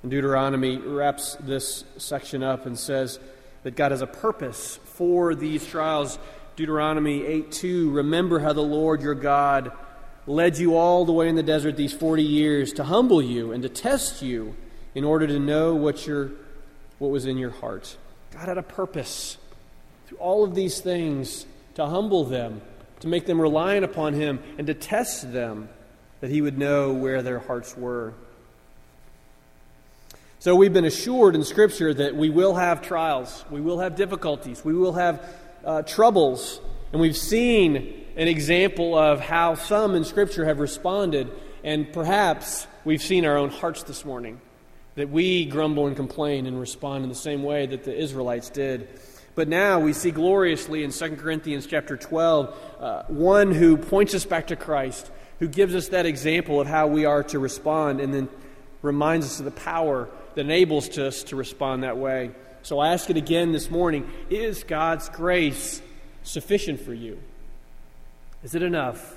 And 0.00 0.10
Deuteronomy 0.10 0.78
wraps 0.78 1.36
this 1.40 1.84
section 1.98 2.42
up 2.42 2.64
and 2.64 2.78
says 2.78 3.20
that 3.62 3.76
God 3.76 3.90
has 3.90 4.02
a 4.02 4.06
purpose 4.06 4.78
for 4.84 5.34
these 5.34 5.66
trials. 5.66 6.18
Deuteronomy 6.56 7.24
8 7.24 7.52
2 7.52 7.90
Remember 7.90 8.38
how 8.38 8.52
the 8.52 8.60
Lord 8.60 9.02
your 9.02 9.14
God 9.14 9.72
led 10.26 10.58
you 10.58 10.76
all 10.76 11.04
the 11.04 11.12
way 11.12 11.28
in 11.28 11.34
the 11.34 11.42
desert 11.42 11.76
these 11.76 11.92
40 11.92 12.22
years 12.22 12.72
to 12.74 12.84
humble 12.84 13.22
you 13.22 13.52
and 13.52 13.62
to 13.62 13.68
test 13.68 14.22
you 14.22 14.54
in 14.94 15.04
order 15.04 15.26
to 15.26 15.38
know 15.38 15.74
what, 15.74 16.06
your, 16.06 16.30
what 16.98 17.10
was 17.10 17.26
in 17.26 17.38
your 17.38 17.50
heart. 17.50 17.96
God 18.32 18.48
had 18.48 18.58
a 18.58 18.62
purpose 18.62 19.38
through 20.06 20.18
all 20.18 20.44
of 20.44 20.54
these 20.54 20.80
things 20.80 21.46
to 21.74 21.86
humble 21.86 22.24
them, 22.24 22.60
to 23.00 23.08
make 23.08 23.26
them 23.26 23.40
reliant 23.40 23.84
upon 23.84 24.14
Him, 24.14 24.40
and 24.58 24.66
to 24.66 24.74
test 24.74 25.32
them 25.32 25.68
that 26.20 26.30
He 26.30 26.42
would 26.42 26.58
know 26.58 26.92
where 26.92 27.22
their 27.22 27.38
hearts 27.38 27.76
were. 27.76 28.14
So 30.40 30.56
we've 30.56 30.72
been 30.72 30.86
assured 30.86 31.34
in 31.34 31.44
Scripture 31.44 31.92
that 31.92 32.16
we 32.16 32.30
will 32.30 32.54
have 32.54 32.80
trials, 32.80 33.44
we 33.50 33.60
will 33.60 33.80
have 33.80 33.94
difficulties, 33.94 34.64
we 34.64 34.72
will 34.72 34.94
have 34.94 35.22
uh, 35.66 35.82
troubles, 35.82 36.62
and 36.92 37.00
we've 37.02 37.14
seen 37.14 38.06
an 38.16 38.26
example 38.26 38.96
of 38.96 39.20
how 39.20 39.54
some 39.54 39.94
in 39.94 40.02
Scripture 40.02 40.46
have 40.46 40.58
responded, 40.58 41.30
and 41.62 41.92
perhaps 41.92 42.66
we've 42.86 43.02
seen 43.02 43.26
our 43.26 43.36
own 43.36 43.50
hearts 43.50 43.82
this 43.82 44.02
morning 44.02 44.40
that 44.94 45.10
we 45.10 45.44
grumble 45.44 45.88
and 45.88 45.94
complain 45.94 46.46
and 46.46 46.58
respond 46.58 47.02
in 47.02 47.10
the 47.10 47.14
same 47.14 47.42
way 47.42 47.66
that 47.66 47.84
the 47.84 47.94
Israelites 47.94 48.48
did. 48.48 48.88
But 49.34 49.46
now 49.46 49.78
we 49.78 49.92
see 49.92 50.10
gloriously 50.10 50.84
in 50.84 50.90
2 50.90 51.16
Corinthians 51.16 51.66
chapter 51.66 51.98
12 51.98 52.56
uh, 52.80 53.02
one 53.08 53.52
who 53.52 53.76
points 53.76 54.14
us 54.14 54.24
back 54.24 54.46
to 54.46 54.56
Christ, 54.56 55.10
who 55.38 55.48
gives 55.48 55.74
us 55.74 55.88
that 55.88 56.06
example 56.06 56.62
of 56.62 56.66
how 56.66 56.86
we 56.86 57.04
are 57.04 57.22
to 57.24 57.38
respond, 57.38 58.00
and 58.00 58.14
then 58.14 58.30
reminds 58.80 59.26
us 59.26 59.38
of 59.38 59.44
the 59.44 59.50
power 59.50 60.08
that 60.34 60.42
enables 60.42 60.96
us 60.98 61.22
to 61.24 61.36
respond 61.36 61.82
that 61.82 61.96
way. 61.96 62.30
So 62.62 62.78
I 62.78 62.92
ask 62.92 63.08
it 63.10 63.16
again 63.16 63.52
this 63.52 63.70
morning 63.70 64.10
Is 64.28 64.64
God's 64.64 65.08
grace 65.08 65.80
sufficient 66.22 66.80
for 66.80 66.94
you? 66.94 67.18
Is 68.42 68.54
it 68.54 68.62
enough? 68.62 69.16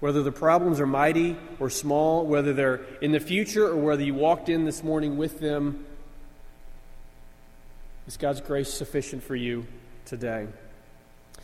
Whether 0.00 0.22
the 0.22 0.32
problems 0.32 0.80
are 0.80 0.86
mighty 0.86 1.36
or 1.58 1.70
small, 1.70 2.26
whether 2.26 2.52
they're 2.52 2.82
in 3.00 3.12
the 3.12 3.20
future 3.20 3.66
or 3.66 3.76
whether 3.76 4.02
you 4.02 4.14
walked 4.14 4.48
in 4.48 4.64
this 4.64 4.82
morning 4.82 5.16
with 5.16 5.40
them, 5.40 5.86
is 8.06 8.18
God's 8.18 8.42
grace 8.42 8.70
sufficient 8.72 9.22
for 9.22 9.34
you 9.34 9.66
today? 10.04 10.46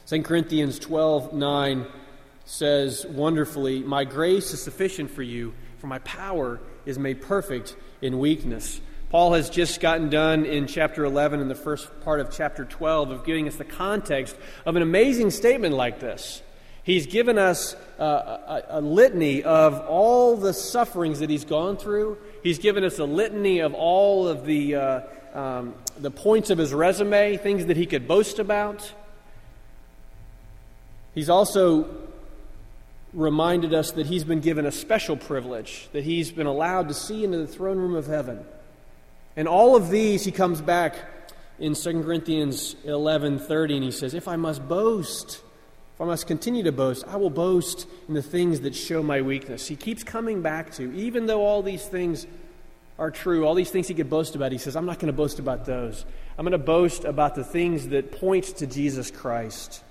2 0.07 0.23
Corinthians 0.23 0.79
12 0.79 1.33
9 1.33 1.87
says 2.45 3.07
wonderfully, 3.07 3.81
My 3.81 4.05
grace 4.05 4.53
is 4.53 4.63
sufficient 4.63 5.11
for 5.11 5.23
you, 5.23 5.55
for 5.79 5.87
my 5.87 6.01
power 6.01 6.61
is 6.87 6.99
made 6.99 7.23
perfect 7.23 7.77
in 8.03 8.19
weakness. 8.19 8.81
Paul 9.11 9.33
has 9.33 9.51
just 9.51 9.81
gotten 9.81 10.09
done 10.09 10.45
in 10.45 10.69
chapter 10.69 11.05
11 11.05 11.41
and 11.41 11.51
the 11.51 11.57
first 11.57 11.89
part 12.03 12.21
of 12.21 12.31
chapter 12.31 12.65
12 12.65 13.11
of 13.11 13.25
giving 13.25 13.49
us 13.49 13.57
the 13.57 13.65
context 13.65 14.37
of 14.65 14.77
an 14.77 14.83
amazing 14.83 15.31
statement 15.31 15.75
like 15.75 15.99
this. 15.99 16.43
He's 16.85 17.07
given 17.07 17.37
us 17.37 17.75
a, 17.99 18.05
a, 18.05 18.65
a, 18.69 18.81
litany 18.81 19.43
of 19.43 19.81
all 19.81 20.37
the 20.37 20.55
sufferings 20.55 21.19
that 21.19 21.29
he's 21.29 21.45
gone 21.45 21.77
through. 21.77 22.19
He's 22.43 22.59
given 22.59 22.85
us 22.85 22.99
a 22.99 23.05
litany 23.05 23.59
of 23.61 23.75
all 23.75 24.29
of 24.29 24.47
the, 24.47 24.77
uh, 24.77 25.01
um, 25.35 25.75
the 25.99 26.11
points 26.11 26.51
of 26.51 26.59
his 26.59 26.73
resume, 26.73 27.37
things 27.37 27.67
that 27.67 27.77
he 27.77 27.87
could 27.87 28.09
boast 28.09 28.39
about. 28.39 28.93
He's 31.15 31.29
also 31.29 31.85
reminded 33.13 33.75
us 33.75 33.93
that 33.93 34.07
he's 34.07 34.25
been 34.25 34.41
given 34.41 34.67
a 34.67 34.73
special 34.73 35.17
privilege, 35.17 35.89
that 35.93 36.05
he's 36.05 36.31
been 36.31 36.47
allowed 36.47 36.89
to 36.89 36.95
see 36.95 37.25
into 37.25 37.39
the 37.39 37.47
throne 37.47 37.79
room 37.79 37.95
of 37.95 38.07
heaven. 38.07 38.45
And 39.37 39.49
all 39.49 39.77
of 39.77 39.91
these, 39.91 40.25
he 40.25 40.33
comes 40.33 40.61
back 40.61 40.97
in 41.59 41.75
2 41.75 42.03
Corinthians 42.03 42.77
11:30 42.85 43.77
and 43.77 43.85
he 43.85 43.91
says, 43.91 44.15
"If 44.15 44.29
I 44.29 44.37
must 44.37 44.67
boast, 44.69 45.43
if 45.95 46.01
I 46.01 46.05
must 46.07 46.27
continue 46.27 46.63
to 46.63 46.73
boast, 46.73 47.05
I 47.07 47.17
will 47.17 47.31
boast 47.31 47.87
in 48.09 48.15
the 48.15 48.23
things 48.23 48.61
that 48.61 48.75
show 48.75 49.03
my 49.03 49.21
weakness. 49.21 49.67
He 49.67 49.77
keeps 49.77 50.03
coming 50.03 50.41
back 50.41 50.73
to, 50.77 50.93
even 50.95 51.27
though 51.27 51.45
all 51.45 51.63
these 51.63 51.85
things 51.85 52.27
are 52.99 53.11
true, 53.11 53.47
all 53.47 53.55
these 53.55 53.71
things 53.71 53.89
he 53.89 53.95
could 53.95 54.09
boast 54.11 54.35
about, 54.35 54.53
he 54.53 54.59
says, 54.59 54.77
I'm 54.77 54.87
not 54.87 54.99
going 54.99 55.13
to 55.13 55.17
boast 55.17 55.39
about 55.39 55.65
those. 55.65 56.05
I'm 56.39 56.45
going 56.45 56.53
to 56.53 56.59
boast 56.59 57.05
about 57.05 57.35
the 57.35 57.45
things 57.45 57.89
that 57.89 58.13
point 58.13 58.45
to 58.59 58.67
Jesus 58.67 59.11
Christ. 59.11 59.83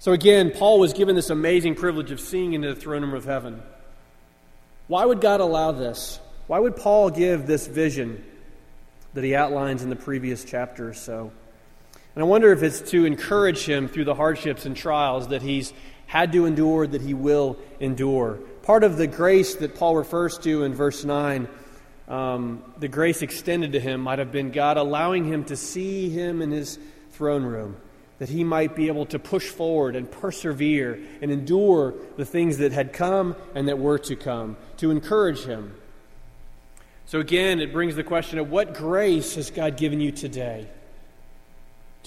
So 0.00 0.12
again, 0.12 0.52
Paul 0.52 0.78
was 0.78 0.92
given 0.92 1.16
this 1.16 1.30
amazing 1.30 1.74
privilege 1.74 2.10
of 2.10 2.20
seeing 2.20 2.52
into 2.52 2.72
the 2.72 2.80
throne 2.80 3.02
room 3.02 3.14
of 3.14 3.24
heaven. 3.24 3.62
Why 4.86 5.04
would 5.04 5.20
God 5.20 5.40
allow 5.40 5.72
this? 5.72 6.20
Why 6.46 6.58
would 6.58 6.76
Paul 6.76 7.10
give 7.10 7.46
this 7.46 7.66
vision 7.66 8.24
that 9.14 9.24
he 9.24 9.34
outlines 9.34 9.82
in 9.82 9.90
the 9.90 9.96
previous 9.96 10.44
chapter 10.44 10.88
or 10.88 10.94
so? 10.94 11.32
And 12.14 12.22
I 12.22 12.26
wonder 12.26 12.52
if 12.52 12.62
it's 12.62 12.80
to 12.90 13.04
encourage 13.04 13.64
him 13.64 13.88
through 13.88 14.04
the 14.04 14.14
hardships 14.14 14.66
and 14.66 14.76
trials 14.76 15.28
that 15.28 15.42
he's 15.42 15.72
had 16.06 16.32
to 16.32 16.46
endure, 16.46 16.86
that 16.86 17.02
he 17.02 17.12
will 17.12 17.58
endure. 17.80 18.38
Part 18.62 18.84
of 18.84 18.96
the 18.96 19.06
grace 19.06 19.56
that 19.56 19.74
Paul 19.74 19.96
refers 19.96 20.38
to 20.38 20.62
in 20.62 20.74
verse 20.74 21.04
9, 21.04 21.48
um, 22.08 22.62
the 22.78 22.88
grace 22.88 23.20
extended 23.20 23.72
to 23.72 23.80
him, 23.80 24.00
might 24.00 24.18
have 24.18 24.32
been 24.32 24.50
God 24.52 24.78
allowing 24.78 25.26
him 25.26 25.44
to 25.44 25.56
see 25.56 26.08
him 26.08 26.40
in 26.40 26.50
his 26.50 26.78
throne 27.12 27.42
room, 27.42 27.76
that 28.18 28.28
he 28.28 28.44
might 28.44 28.74
be 28.74 28.88
able 28.88 29.06
to 29.06 29.18
push 29.18 29.48
forward 29.48 29.94
and 29.94 30.10
persevere 30.10 30.98
and 31.22 31.30
endure 31.30 31.94
the 32.16 32.24
things 32.24 32.58
that 32.58 32.72
had 32.72 32.92
come 32.92 33.36
and 33.54 33.68
that 33.68 33.78
were 33.78 33.98
to 33.98 34.16
come, 34.16 34.56
to 34.78 34.90
encourage 34.90 35.44
him. 35.44 35.74
So 37.06 37.20
again, 37.20 37.60
it 37.60 37.72
brings 37.72 37.96
the 37.96 38.04
question 38.04 38.38
of 38.38 38.50
what 38.50 38.74
grace 38.74 39.36
has 39.36 39.50
God 39.50 39.76
given 39.76 40.00
you 40.00 40.10
today? 40.10 40.68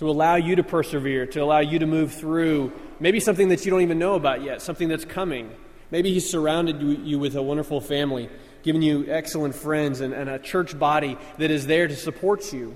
to 0.02 0.10
allow 0.10 0.34
you 0.34 0.56
to 0.56 0.64
persevere, 0.64 1.28
to 1.28 1.40
allow 1.44 1.60
you 1.60 1.78
to 1.78 1.86
move 1.86 2.12
through 2.12 2.74
maybe 3.00 3.20
something 3.20 3.50
that 3.50 3.64
you 3.64 3.70
don't 3.70 3.82
even 3.82 4.00
know 4.00 4.16
about 4.16 4.42
yet, 4.42 4.60
something 4.60 4.88
that's 4.88 5.06
coming. 5.06 5.52
Maybe 5.92 6.12
He's 6.12 6.28
surrounded 6.28 6.82
you 6.82 7.20
with 7.20 7.36
a 7.36 7.42
wonderful 7.44 7.82
family, 7.82 8.28
given 8.64 8.82
you 8.82 9.06
excellent 9.08 9.54
friends 9.54 10.02
and, 10.02 10.12
and 10.12 10.28
a 10.28 10.40
church 10.40 10.80
body 10.80 11.20
that 11.38 11.52
is 11.52 11.68
there 11.68 11.88
to 11.88 11.96
support 11.96 12.52
you, 12.52 12.76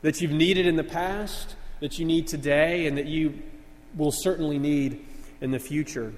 that 0.00 0.22
you've 0.22 0.30
needed 0.30 0.66
in 0.66 0.76
the 0.76 0.82
past, 0.82 1.56
that 1.80 1.98
you 1.98 2.04
need 2.04 2.26
today, 2.28 2.86
and 2.86 2.96
that 2.98 3.06
you 3.06 3.42
will 3.96 4.12
certainly 4.12 4.58
need 4.58 5.04
in 5.40 5.50
the 5.50 5.58
future. 5.58 6.12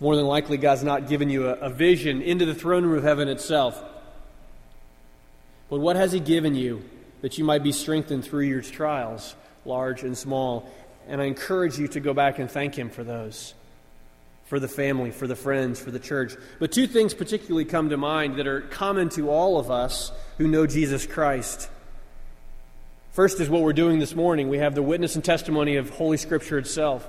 More 0.00 0.16
than 0.16 0.26
likely, 0.26 0.56
God's 0.56 0.84
not 0.84 1.08
given 1.08 1.28
you 1.30 1.48
a, 1.48 1.54
a 1.54 1.70
vision 1.70 2.22
into 2.22 2.46
the 2.46 2.54
throne 2.54 2.84
room 2.84 2.98
of 2.98 3.04
heaven 3.04 3.28
itself. 3.28 3.82
But 5.68 5.80
what 5.80 5.96
has 5.96 6.12
He 6.12 6.20
given 6.20 6.54
you? 6.54 6.84
that 7.22 7.38
you 7.38 7.44
might 7.44 7.62
be 7.62 7.70
strengthened 7.72 8.24
through 8.24 8.46
your 8.46 8.60
trials, 8.60 9.36
large 9.64 10.02
and 10.02 10.18
small. 10.18 10.68
And 11.08 11.22
I 11.22 11.26
encourage 11.26 11.78
you 11.78 11.86
to 11.88 12.00
go 12.00 12.12
back 12.12 12.40
and 12.40 12.50
thank 12.50 12.74
Him 12.74 12.90
for 12.90 13.04
those. 13.04 13.54
for 14.44 14.60
the 14.60 14.68
family, 14.68 15.10
for 15.10 15.26
the 15.26 15.34
friends, 15.34 15.80
for 15.80 15.90
the 15.90 15.98
church. 15.98 16.34
But 16.58 16.72
two 16.72 16.86
things 16.86 17.14
particularly 17.14 17.64
come 17.64 17.88
to 17.88 17.96
mind 17.96 18.36
that 18.36 18.46
are 18.46 18.60
common 18.60 19.08
to 19.10 19.30
all 19.30 19.58
of 19.58 19.70
us 19.70 20.12
who 20.36 20.46
know 20.46 20.66
Jesus 20.66 21.06
Christ. 21.06 21.70
First 23.12 23.40
is 23.40 23.50
what 23.50 23.60
we're 23.60 23.74
doing 23.74 23.98
this 23.98 24.14
morning. 24.14 24.48
We 24.48 24.56
have 24.58 24.74
the 24.74 24.82
witness 24.82 25.16
and 25.16 25.24
testimony 25.24 25.76
of 25.76 25.90
Holy 25.90 26.16
Scripture 26.16 26.56
itself. 26.56 27.06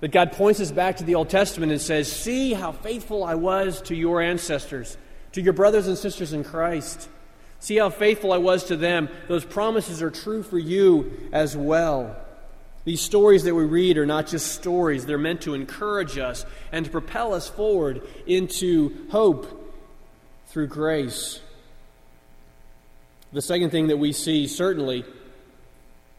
That 0.00 0.08
God 0.08 0.32
points 0.32 0.60
us 0.60 0.72
back 0.72 0.96
to 0.96 1.04
the 1.04 1.14
Old 1.14 1.30
Testament 1.30 1.70
and 1.70 1.80
says, 1.80 2.10
See 2.10 2.54
how 2.54 2.72
faithful 2.72 3.22
I 3.22 3.36
was 3.36 3.80
to 3.82 3.94
your 3.94 4.20
ancestors, 4.20 4.96
to 5.32 5.40
your 5.40 5.52
brothers 5.52 5.86
and 5.86 5.96
sisters 5.96 6.32
in 6.32 6.42
Christ. 6.42 7.08
See 7.60 7.76
how 7.76 7.88
faithful 7.88 8.32
I 8.32 8.38
was 8.38 8.64
to 8.64 8.76
them. 8.76 9.08
Those 9.28 9.44
promises 9.44 10.02
are 10.02 10.10
true 10.10 10.42
for 10.42 10.58
you 10.58 11.28
as 11.32 11.56
well. 11.56 12.16
These 12.84 13.00
stories 13.00 13.44
that 13.44 13.54
we 13.54 13.64
read 13.64 13.96
are 13.96 14.06
not 14.06 14.26
just 14.26 14.52
stories, 14.52 15.06
they're 15.06 15.18
meant 15.18 15.42
to 15.42 15.54
encourage 15.54 16.18
us 16.18 16.44
and 16.72 16.84
to 16.84 16.90
propel 16.90 17.32
us 17.32 17.48
forward 17.48 18.02
into 18.26 19.06
hope 19.10 19.72
through 20.48 20.66
grace. 20.66 21.40
The 23.32 23.42
second 23.42 23.70
thing 23.70 23.88
that 23.88 23.98
we 23.98 24.12
see, 24.12 24.46
certainly, 24.46 25.04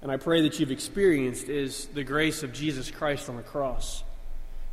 and 0.02 0.12
I 0.12 0.18
pray 0.18 0.42
that 0.42 0.60
you've 0.60 0.72
experienced, 0.72 1.50
is 1.50 1.88
the 1.88 2.04
grace 2.04 2.44
of 2.44 2.54
Jesus 2.54 2.90
Christ 2.90 3.30
on 3.30 3.36
the 3.36 3.44
cross. 3.44 4.04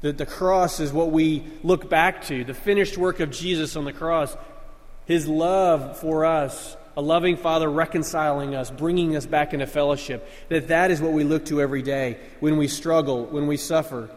That 0.02 0.18
the 0.18 0.26
cross 0.26 0.78
is 0.78 0.92
what 0.92 1.10
we 1.10 1.44
look 1.62 1.90
back 1.90 2.24
to, 2.26 2.44
the 2.44 2.54
finished 2.54 2.96
work 2.96 3.20
of 3.20 3.30
Jesus 3.30 3.76
on 3.76 3.84
the 3.84 3.92
cross, 3.92 4.36
his 5.06 5.26
love 5.26 5.98
for 5.98 6.24
us 6.24 6.76
a 6.96 7.02
loving 7.02 7.36
Father 7.36 7.70
reconciling 7.70 8.54
us, 8.54 8.70
bringing 8.70 9.16
us 9.16 9.26
back 9.26 9.52
into 9.52 9.66
fellowship, 9.66 10.28
that 10.48 10.68
that 10.68 10.90
is 10.90 11.00
what 11.00 11.12
we 11.12 11.24
look 11.24 11.44
to 11.46 11.60
every 11.60 11.82
day 11.82 12.18
when 12.40 12.56
we 12.56 12.68
struggle, 12.68 13.26
when 13.26 13.46
we 13.46 13.58
suffer. 13.58 14.08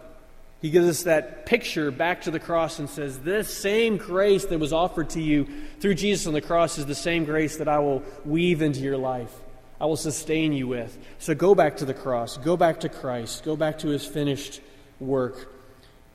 He 0.62 0.69
gives 0.69 0.88
us 0.88 1.04
that 1.04 1.45
picture 1.45 1.91
back 1.91 2.22
to 2.22 2.32
the 2.32 2.39
cross 2.39 2.80
and 2.80 2.89
says, 2.89 3.19
This 3.19 3.54
same 3.56 3.98
grace 3.98 4.45
that 4.45 4.60
was 4.60 4.74
offered 4.74 5.10
to 5.12 5.22
you 5.22 5.48
through 5.80 5.95
Jesus 5.95 6.26
on 6.28 6.34
the 6.34 6.41
cross 6.41 6.78
is 6.78 6.86
the 6.86 6.95
same 6.95 7.26
grace 7.26 7.58
that 7.58 7.67
I 7.67 7.80
will 7.80 8.04
weave 8.26 8.62
into 8.62 8.80
your 8.80 8.98
life. 8.98 9.34
I 9.79 9.85
will 9.85 9.97
sustain 9.97 10.51
you 10.51 10.67
with. 10.67 10.97
So 11.19 11.33
go 11.33 11.55
back 11.55 11.77
to 11.77 11.85
the 11.85 11.93
cross. 11.93 12.37
Go 12.37 12.57
back 12.57 12.81
to 12.81 12.89
Christ. 12.89 13.43
Go 13.43 13.55
back 13.55 13.79
to 13.79 13.87
his 13.87 14.05
finished 14.05 14.61
work. 14.99 15.53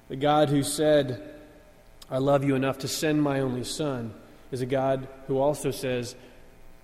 The 0.09 0.16
God 0.16 0.50
who 0.50 0.62
said, 0.62 1.35
I 2.11 2.18
love 2.18 2.44
you 2.44 2.55
enough 2.55 2.79
to 2.79 2.88
send 2.88 3.22
my 3.22 3.40
only 3.40 3.64
Son, 3.64 4.12
is 4.50 4.61
a 4.61 4.66
God 4.66 5.09
who 5.27 5.38
also 5.38 5.70
says, 5.70 6.14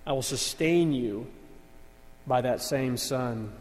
I 0.06 0.12
will 0.12 0.22
sustain 0.22 0.92
you 0.92 1.26
by 2.26 2.40
that 2.40 2.62
same 2.62 2.96
Son. 2.96 3.52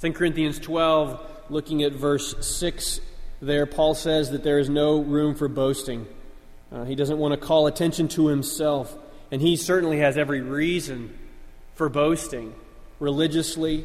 2 0.00 0.12
Corinthians 0.12 0.58
12, 0.60 1.20
looking 1.50 1.82
at 1.82 1.92
verse 1.92 2.34
6 2.46 3.00
there, 3.42 3.66
Paul 3.66 3.94
says 3.94 4.30
that 4.30 4.44
there 4.44 4.60
is 4.60 4.70
no 4.70 5.00
room 5.00 5.34
for 5.34 5.48
boasting. 5.48 6.06
Uh, 6.70 6.84
he 6.84 6.94
doesn't 6.94 7.18
want 7.18 7.38
to 7.38 7.46
call 7.46 7.66
attention 7.66 8.06
to 8.08 8.28
himself, 8.28 8.96
and 9.32 9.42
he 9.42 9.56
certainly 9.56 9.98
has 9.98 10.16
every 10.16 10.40
reason 10.40 11.18
for 11.82 11.88
boasting 11.88 12.54
religiously. 13.00 13.84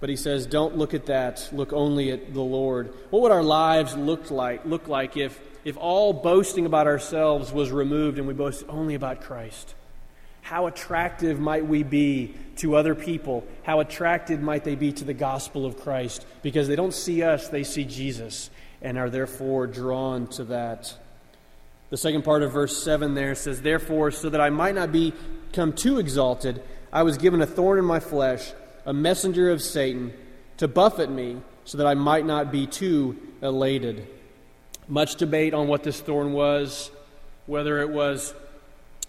But 0.00 0.08
he 0.08 0.16
says, 0.16 0.46
don't 0.46 0.78
look 0.78 0.94
at 0.94 1.04
that. 1.04 1.50
Look 1.52 1.74
only 1.74 2.12
at 2.12 2.32
the 2.32 2.40
Lord. 2.40 2.94
What 3.10 3.20
would 3.20 3.30
our 3.30 3.42
lives 3.42 3.94
look 3.94 4.30
like, 4.30 4.64
look 4.64 4.88
like 4.88 5.18
if 5.18 5.38
if 5.66 5.76
all 5.76 6.14
boasting 6.14 6.64
about 6.64 6.86
ourselves 6.86 7.52
was 7.52 7.70
removed 7.70 8.16
and 8.16 8.26
we 8.26 8.32
boast 8.32 8.64
only 8.70 8.94
about 8.94 9.20
Christ? 9.20 9.74
How 10.40 10.66
attractive 10.66 11.38
might 11.38 11.66
we 11.66 11.82
be 11.82 12.34
to 12.56 12.74
other 12.76 12.94
people? 12.94 13.46
How 13.62 13.80
attracted 13.80 14.40
might 14.40 14.64
they 14.64 14.76
be 14.76 14.92
to 14.92 15.04
the 15.04 15.12
gospel 15.12 15.66
of 15.66 15.78
Christ? 15.78 16.24
Because 16.40 16.68
they 16.68 16.76
don't 16.76 16.94
see 16.94 17.22
us, 17.22 17.50
they 17.50 17.64
see 17.64 17.84
Jesus 17.84 18.48
and 18.80 18.96
are 18.96 19.10
therefore 19.10 19.66
drawn 19.66 20.26
to 20.28 20.44
that. 20.44 20.94
The 21.90 21.98
second 21.98 22.22
part 22.22 22.42
of 22.42 22.52
verse 22.52 22.82
7 22.82 23.14
there 23.14 23.34
says, 23.34 23.60
Therefore, 23.60 24.10
so 24.10 24.30
that 24.30 24.40
I 24.40 24.48
might 24.48 24.74
not 24.74 24.90
become 25.54 25.72
too 25.72 26.00
exalted, 26.00 26.60
I 26.92 27.04
was 27.04 27.16
given 27.16 27.40
a 27.40 27.46
thorn 27.46 27.78
in 27.78 27.84
my 27.84 28.00
flesh, 28.00 28.52
a 28.84 28.92
messenger 28.92 29.52
of 29.52 29.62
Satan, 29.62 30.12
to 30.56 30.66
buffet 30.66 31.08
me, 31.08 31.36
so 31.64 31.78
that 31.78 31.86
I 31.86 31.94
might 31.94 32.26
not 32.26 32.50
be 32.50 32.66
too 32.66 33.16
elated. 33.40 34.04
Much 34.88 35.14
debate 35.14 35.54
on 35.54 35.68
what 35.68 35.84
this 35.84 36.00
thorn 36.00 36.32
was, 36.32 36.90
whether 37.46 37.80
it 37.80 37.88
was 37.88 38.34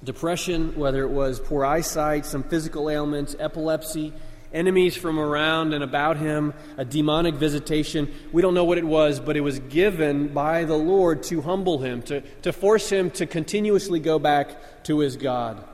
depression, 0.04 0.76
whether 0.76 1.02
it 1.02 1.10
was 1.10 1.40
poor 1.40 1.66
eyesight, 1.66 2.28
some 2.28 2.44
physical 2.44 2.92
ailments, 2.92 3.36
epilepsy, 3.40 4.14
enemies 4.54 4.96
from 4.96 5.18
around 5.18 5.74
and 5.74 5.84
about 5.84 6.18
him, 6.18 6.54
a 6.78 6.86
demonic 6.86 7.34
visitation. 7.34 8.14
We 8.32 8.44
don't 8.44 8.54
know 8.54 8.66
what 8.66 8.78
it 8.78 8.86
was, 8.86 9.20
but 9.20 9.36
it 9.36 9.42
was 9.42 9.58
given 9.62 10.28
by 10.28 10.66
the 10.66 10.78
Lord 10.78 11.24
to 11.24 11.42
humble 11.42 11.80
him, 11.80 12.04
to, 12.04 12.22
to 12.44 12.54
force 12.54 12.88
him 12.88 13.10
to 13.12 13.26
continuously 13.26 14.00
go 14.00 14.20
back 14.20 14.84
to 14.84 15.00
his 15.00 15.18
God. 15.18 15.70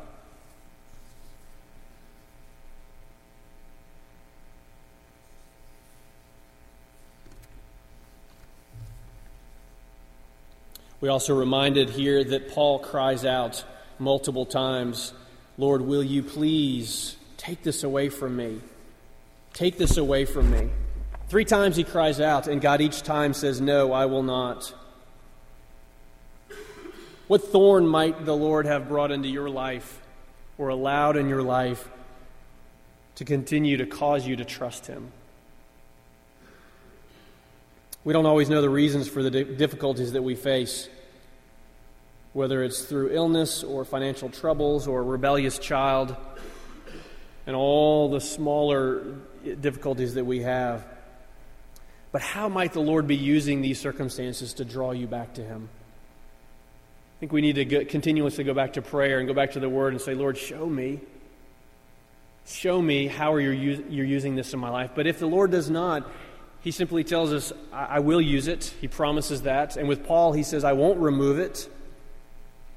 We 11.01 11.09
also 11.09 11.35
reminded 11.35 11.89
here 11.89 12.23
that 12.23 12.51
Paul 12.51 12.77
cries 12.77 13.25
out 13.25 13.65
multiple 13.97 14.45
times, 14.45 15.13
Lord, 15.57 15.81
will 15.81 16.03
you 16.03 16.21
please 16.21 17.17
take 17.37 17.63
this 17.63 17.83
away 17.83 18.09
from 18.09 18.37
me? 18.37 18.61
Take 19.53 19.79
this 19.79 19.97
away 19.97 20.25
from 20.25 20.51
me. 20.51 20.69
Three 21.27 21.43
times 21.43 21.75
he 21.75 21.83
cries 21.83 22.19
out, 22.19 22.47
and 22.47 22.61
God 22.61 22.81
each 22.81 23.01
time 23.01 23.33
says, 23.33 23.59
No, 23.59 23.91
I 23.91 24.05
will 24.05 24.21
not. 24.21 24.73
What 27.27 27.45
thorn 27.45 27.87
might 27.87 28.25
the 28.25 28.35
Lord 28.35 28.67
have 28.67 28.87
brought 28.87 29.09
into 29.11 29.29
your 29.29 29.49
life 29.49 30.01
or 30.57 30.69
allowed 30.69 31.17
in 31.17 31.29
your 31.29 31.41
life 31.41 31.89
to 33.15 33.25
continue 33.25 33.77
to 33.77 33.85
cause 33.87 34.27
you 34.27 34.35
to 34.35 34.45
trust 34.45 34.85
Him? 34.85 35.11
We 38.03 38.13
don't 38.13 38.25
always 38.25 38.49
know 38.49 38.61
the 38.61 38.69
reasons 38.69 39.07
for 39.07 39.21
the 39.21 39.43
difficulties 39.43 40.13
that 40.13 40.23
we 40.23 40.33
face, 40.33 40.89
whether 42.33 42.63
it's 42.63 42.81
through 42.81 43.11
illness 43.11 43.63
or 43.63 43.85
financial 43.85 44.29
troubles 44.29 44.87
or 44.87 45.01
a 45.01 45.03
rebellious 45.03 45.59
child, 45.59 46.15
and 47.45 47.55
all 47.55 48.09
the 48.09 48.19
smaller 48.19 49.17
difficulties 49.59 50.15
that 50.15 50.25
we 50.25 50.41
have. 50.41 50.83
But 52.11 52.23
how 52.23 52.49
might 52.49 52.73
the 52.73 52.81
Lord 52.81 53.05
be 53.05 53.15
using 53.15 53.61
these 53.61 53.79
circumstances 53.79 54.55
to 54.55 54.65
draw 54.65 54.91
you 54.91 55.05
back 55.05 55.35
to 55.35 55.43
Him? 55.43 55.69
I 55.73 57.19
think 57.19 57.31
we 57.31 57.41
need 57.41 57.55
to 57.55 57.65
go, 57.65 57.85
continuously 57.85 58.43
go 58.43 58.55
back 58.55 58.73
to 58.73 58.81
prayer 58.81 59.19
and 59.19 59.27
go 59.27 59.35
back 59.35 59.51
to 59.51 59.59
the 59.59 59.69
Word 59.69 59.93
and 59.93 60.01
say, 60.01 60.15
Lord, 60.15 60.39
show 60.39 60.65
me. 60.65 61.01
Show 62.47 62.81
me 62.81 63.05
how 63.05 63.35
you're, 63.35 63.53
you're 63.53 64.05
using 64.05 64.33
this 64.33 64.53
in 64.55 64.59
my 64.59 64.69
life. 64.69 64.91
But 64.95 65.05
if 65.05 65.19
the 65.19 65.27
Lord 65.27 65.51
does 65.51 65.69
not, 65.69 66.09
he 66.61 66.71
simply 66.71 67.03
tells 67.03 67.33
us, 67.33 67.51
I, 67.73 67.85
I 67.85 67.99
will 67.99 68.21
use 68.21 68.47
it. 68.47 68.73
He 68.79 68.87
promises 68.87 69.43
that. 69.43 69.77
And 69.77 69.87
with 69.87 70.05
Paul, 70.05 70.33
he 70.33 70.43
says, 70.43 70.63
I 70.63 70.73
won't 70.73 70.99
remove 70.99 71.39
it. 71.39 71.67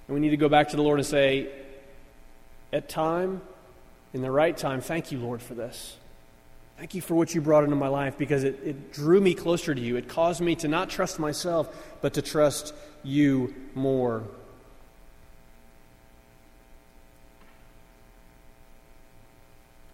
And 0.08 0.14
we 0.14 0.20
need 0.20 0.30
to 0.30 0.36
go 0.36 0.48
back 0.48 0.70
to 0.70 0.76
the 0.76 0.82
Lord 0.82 0.98
and 0.98 1.06
say, 1.06 1.48
at 2.72 2.88
time, 2.88 3.42
in 4.12 4.22
the 4.22 4.30
right 4.30 4.56
time, 4.56 4.80
thank 4.80 5.12
you, 5.12 5.18
Lord, 5.18 5.42
for 5.42 5.54
this. 5.54 5.96
Thank 6.78 6.94
you 6.94 7.00
for 7.00 7.14
what 7.14 7.34
you 7.34 7.40
brought 7.40 7.64
into 7.64 7.76
my 7.76 7.88
life 7.88 8.18
because 8.18 8.42
it, 8.42 8.58
it 8.64 8.92
drew 8.92 9.20
me 9.20 9.34
closer 9.34 9.74
to 9.74 9.80
you. 9.80 9.96
It 9.96 10.08
caused 10.08 10.40
me 10.40 10.56
to 10.56 10.68
not 10.68 10.90
trust 10.90 11.18
myself, 11.18 11.68
but 12.00 12.14
to 12.14 12.22
trust 12.22 12.74
you 13.02 13.54
more. 13.74 14.24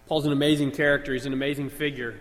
Paul's 0.07 0.25
an 0.25 0.33
amazing 0.33 0.71
character, 0.71 1.13
he's 1.13 1.25
an 1.25 1.33
amazing 1.33 1.69
figure. 1.69 2.19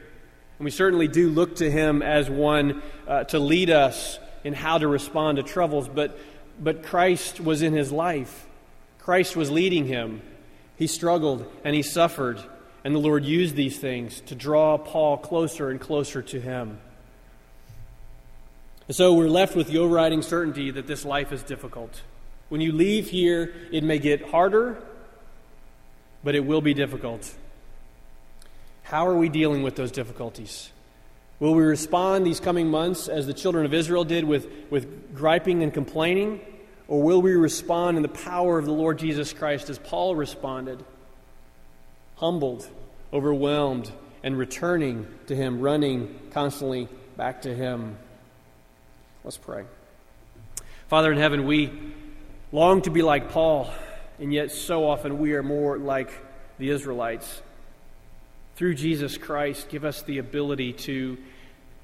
And 0.60 0.66
we 0.66 0.70
certainly 0.70 1.08
do 1.08 1.30
look 1.30 1.56
to 1.56 1.70
him 1.70 2.02
as 2.02 2.28
one 2.28 2.82
uh, 3.08 3.24
to 3.24 3.38
lead 3.38 3.70
us 3.70 4.18
in 4.44 4.52
how 4.52 4.76
to 4.76 4.86
respond 4.86 5.36
to 5.36 5.42
troubles, 5.42 5.88
but, 5.88 6.18
but 6.60 6.82
Christ 6.82 7.40
was 7.40 7.62
in 7.62 7.72
his 7.72 7.90
life. 7.90 8.46
Christ 8.98 9.36
was 9.36 9.50
leading 9.50 9.86
him. 9.86 10.20
He 10.76 10.86
struggled 10.86 11.50
and 11.64 11.74
he 11.74 11.80
suffered, 11.80 12.42
and 12.84 12.94
the 12.94 12.98
Lord 12.98 13.24
used 13.24 13.56
these 13.56 13.78
things 13.78 14.20
to 14.26 14.34
draw 14.34 14.76
Paul 14.76 15.16
closer 15.16 15.70
and 15.70 15.80
closer 15.80 16.20
to 16.20 16.38
him. 16.38 16.78
And 18.86 18.94
so 18.94 19.14
we're 19.14 19.30
left 19.30 19.56
with 19.56 19.68
the 19.68 19.78
overriding 19.78 20.20
certainty 20.20 20.70
that 20.72 20.86
this 20.86 21.06
life 21.06 21.32
is 21.32 21.42
difficult. 21.42 22.02
When 22.50 22.60
you 22.60 22.72
leave 22.72 23.08
here, 23.08 23.54
it 23.72 23.82
may 23.82 23.98
get 23.98 24.28
harder, 24.28 24.82
but 26.22 26.34
it 26.34 26.44
will 26.44 26.60
be 26.60 26.74
difficult. 26.74 27.34
How 28.90 29.06
are 29.06 29.14
we 29.14 29.28
dealing 29.28 29.62
with 29.62 29.76
those 29.76 29.92
difficulties? 29.92 30.68
Will 31.38 31.54
we 31.54 31.62
respond 31.62 32.26
these 32.26 32.40
coming 32.40 32.66
months 32.66 33.06
as 33.06 33.24
the 33.24 33.32
children 33.32 33.64
of 33.64 33.72
Israel 33.72 34.02
did 34.02 34.24
with, 34.24 34.48
with 34.68 35.14
griping 35.14 35.62
and 35.62 35.72
complaining? 35.72 36.40
Or 36.88 37.00
will 37.00 37.22
we 37.22 37.34
respond 37.34 37.98
in 37.98 38.02
the 38.02 38.08
power 38.08 38.58
of 38.58 38.64
the 38.64 38.72
Lord 38.72 38.98
Jesus 38.98 39.32
Christ 39.32 39.70
as 39.70 39.78
Paul 39.78 40.16
responded? 40.16 40.84
Humbled, 42.16 42.68
overwhelmed, 43.12 43.92
and 44.24 44.36
returning 44.36 45.06
to 45.28 45.36
Him, 45.36 45.60
running 45.60 46.18
constantly 46.32 46.88
back 47.16 47.42
to 47.42 47.54
Him. 47.54 47.96
Let's 49.22 49.36
pray. 49.36 49.66
Father 50.88 51.12
in 51.12 51.18
heaven, 51.18 51.46
we 51.46 51.70
long 52.50 52.82
to 52.82 52.90
be 52.90 53.02
like 53.02 53.30
Paul, 53.30 53.70
and 54.18 54.34
yet 54.34 54.50
so 54.50 54.90
often 54.90 55.20
we 55.20 55.34
are 55.34 55.44
more 55.44 55.78
like 55.78 56.10
the 56.58 56.70
Israelites. 56.70 57.40
Through 58.56 58.74
Jesus 58.74 59.16
Christ, 59.16 59.68
give 59.68 59.84
us 59.84 60.02
the 60.02 60.18
ability 60.18 60.72
to, 60.74 61.16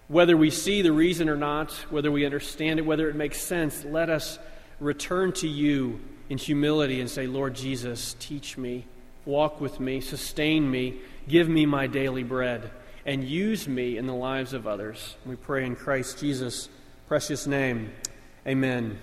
whether 0.09 0.37
we 0.37 0.51
see 0.51 0.83
the 0.83 0.93
reason 0.93 1.29
or 1.29 1.37
not, 1.37 1.73
whether 1.91 2.13
we 2.13 2.25
understand 2.25 2.79
it, 2.79 2.83
whether 2.83 3.09
it 3.09 3.17
makes 3.17 3.41
sense, 3.41 3.85
let 3.85 4.11
us 4.11 4.39
return 4.79 5.33
to 5.33 5.49
you 5.49 6.01
in 6.29 6.39
humility 6.39 7.01
and 7.01 7.09
say, 7.09 7.27
Lord 7.27 7.55
Jesus, 7.55 8.15
teach 8.19 8.59
me, 8.59 8.85
walk 9.25 9.61
with 9.61 9.81
me, 9.81 10.01
sustain 10.01 10.71
me, 10.71 10.97
give 11.29 11.49
me 11.49 11.67
my 11.67 11.87
daily 11.87 12.23
bread, 12.23 12.71
and 13.05 13.25
use 13.25 13.69
me 13.69 13.97
in 13.97 14.07
the 14.07 14.15
lives 14.15 14.53
of 14.53 14.67
others. 14.67 15.17
We 15.25 15.37
pray 15.37 15.65
in 15.65 15.77
Christ 15.77 16.19
Jesus' 16.19 16.69
precious 17.09 17.47
name. 17.47 17.93
Amen. 18.47 18.99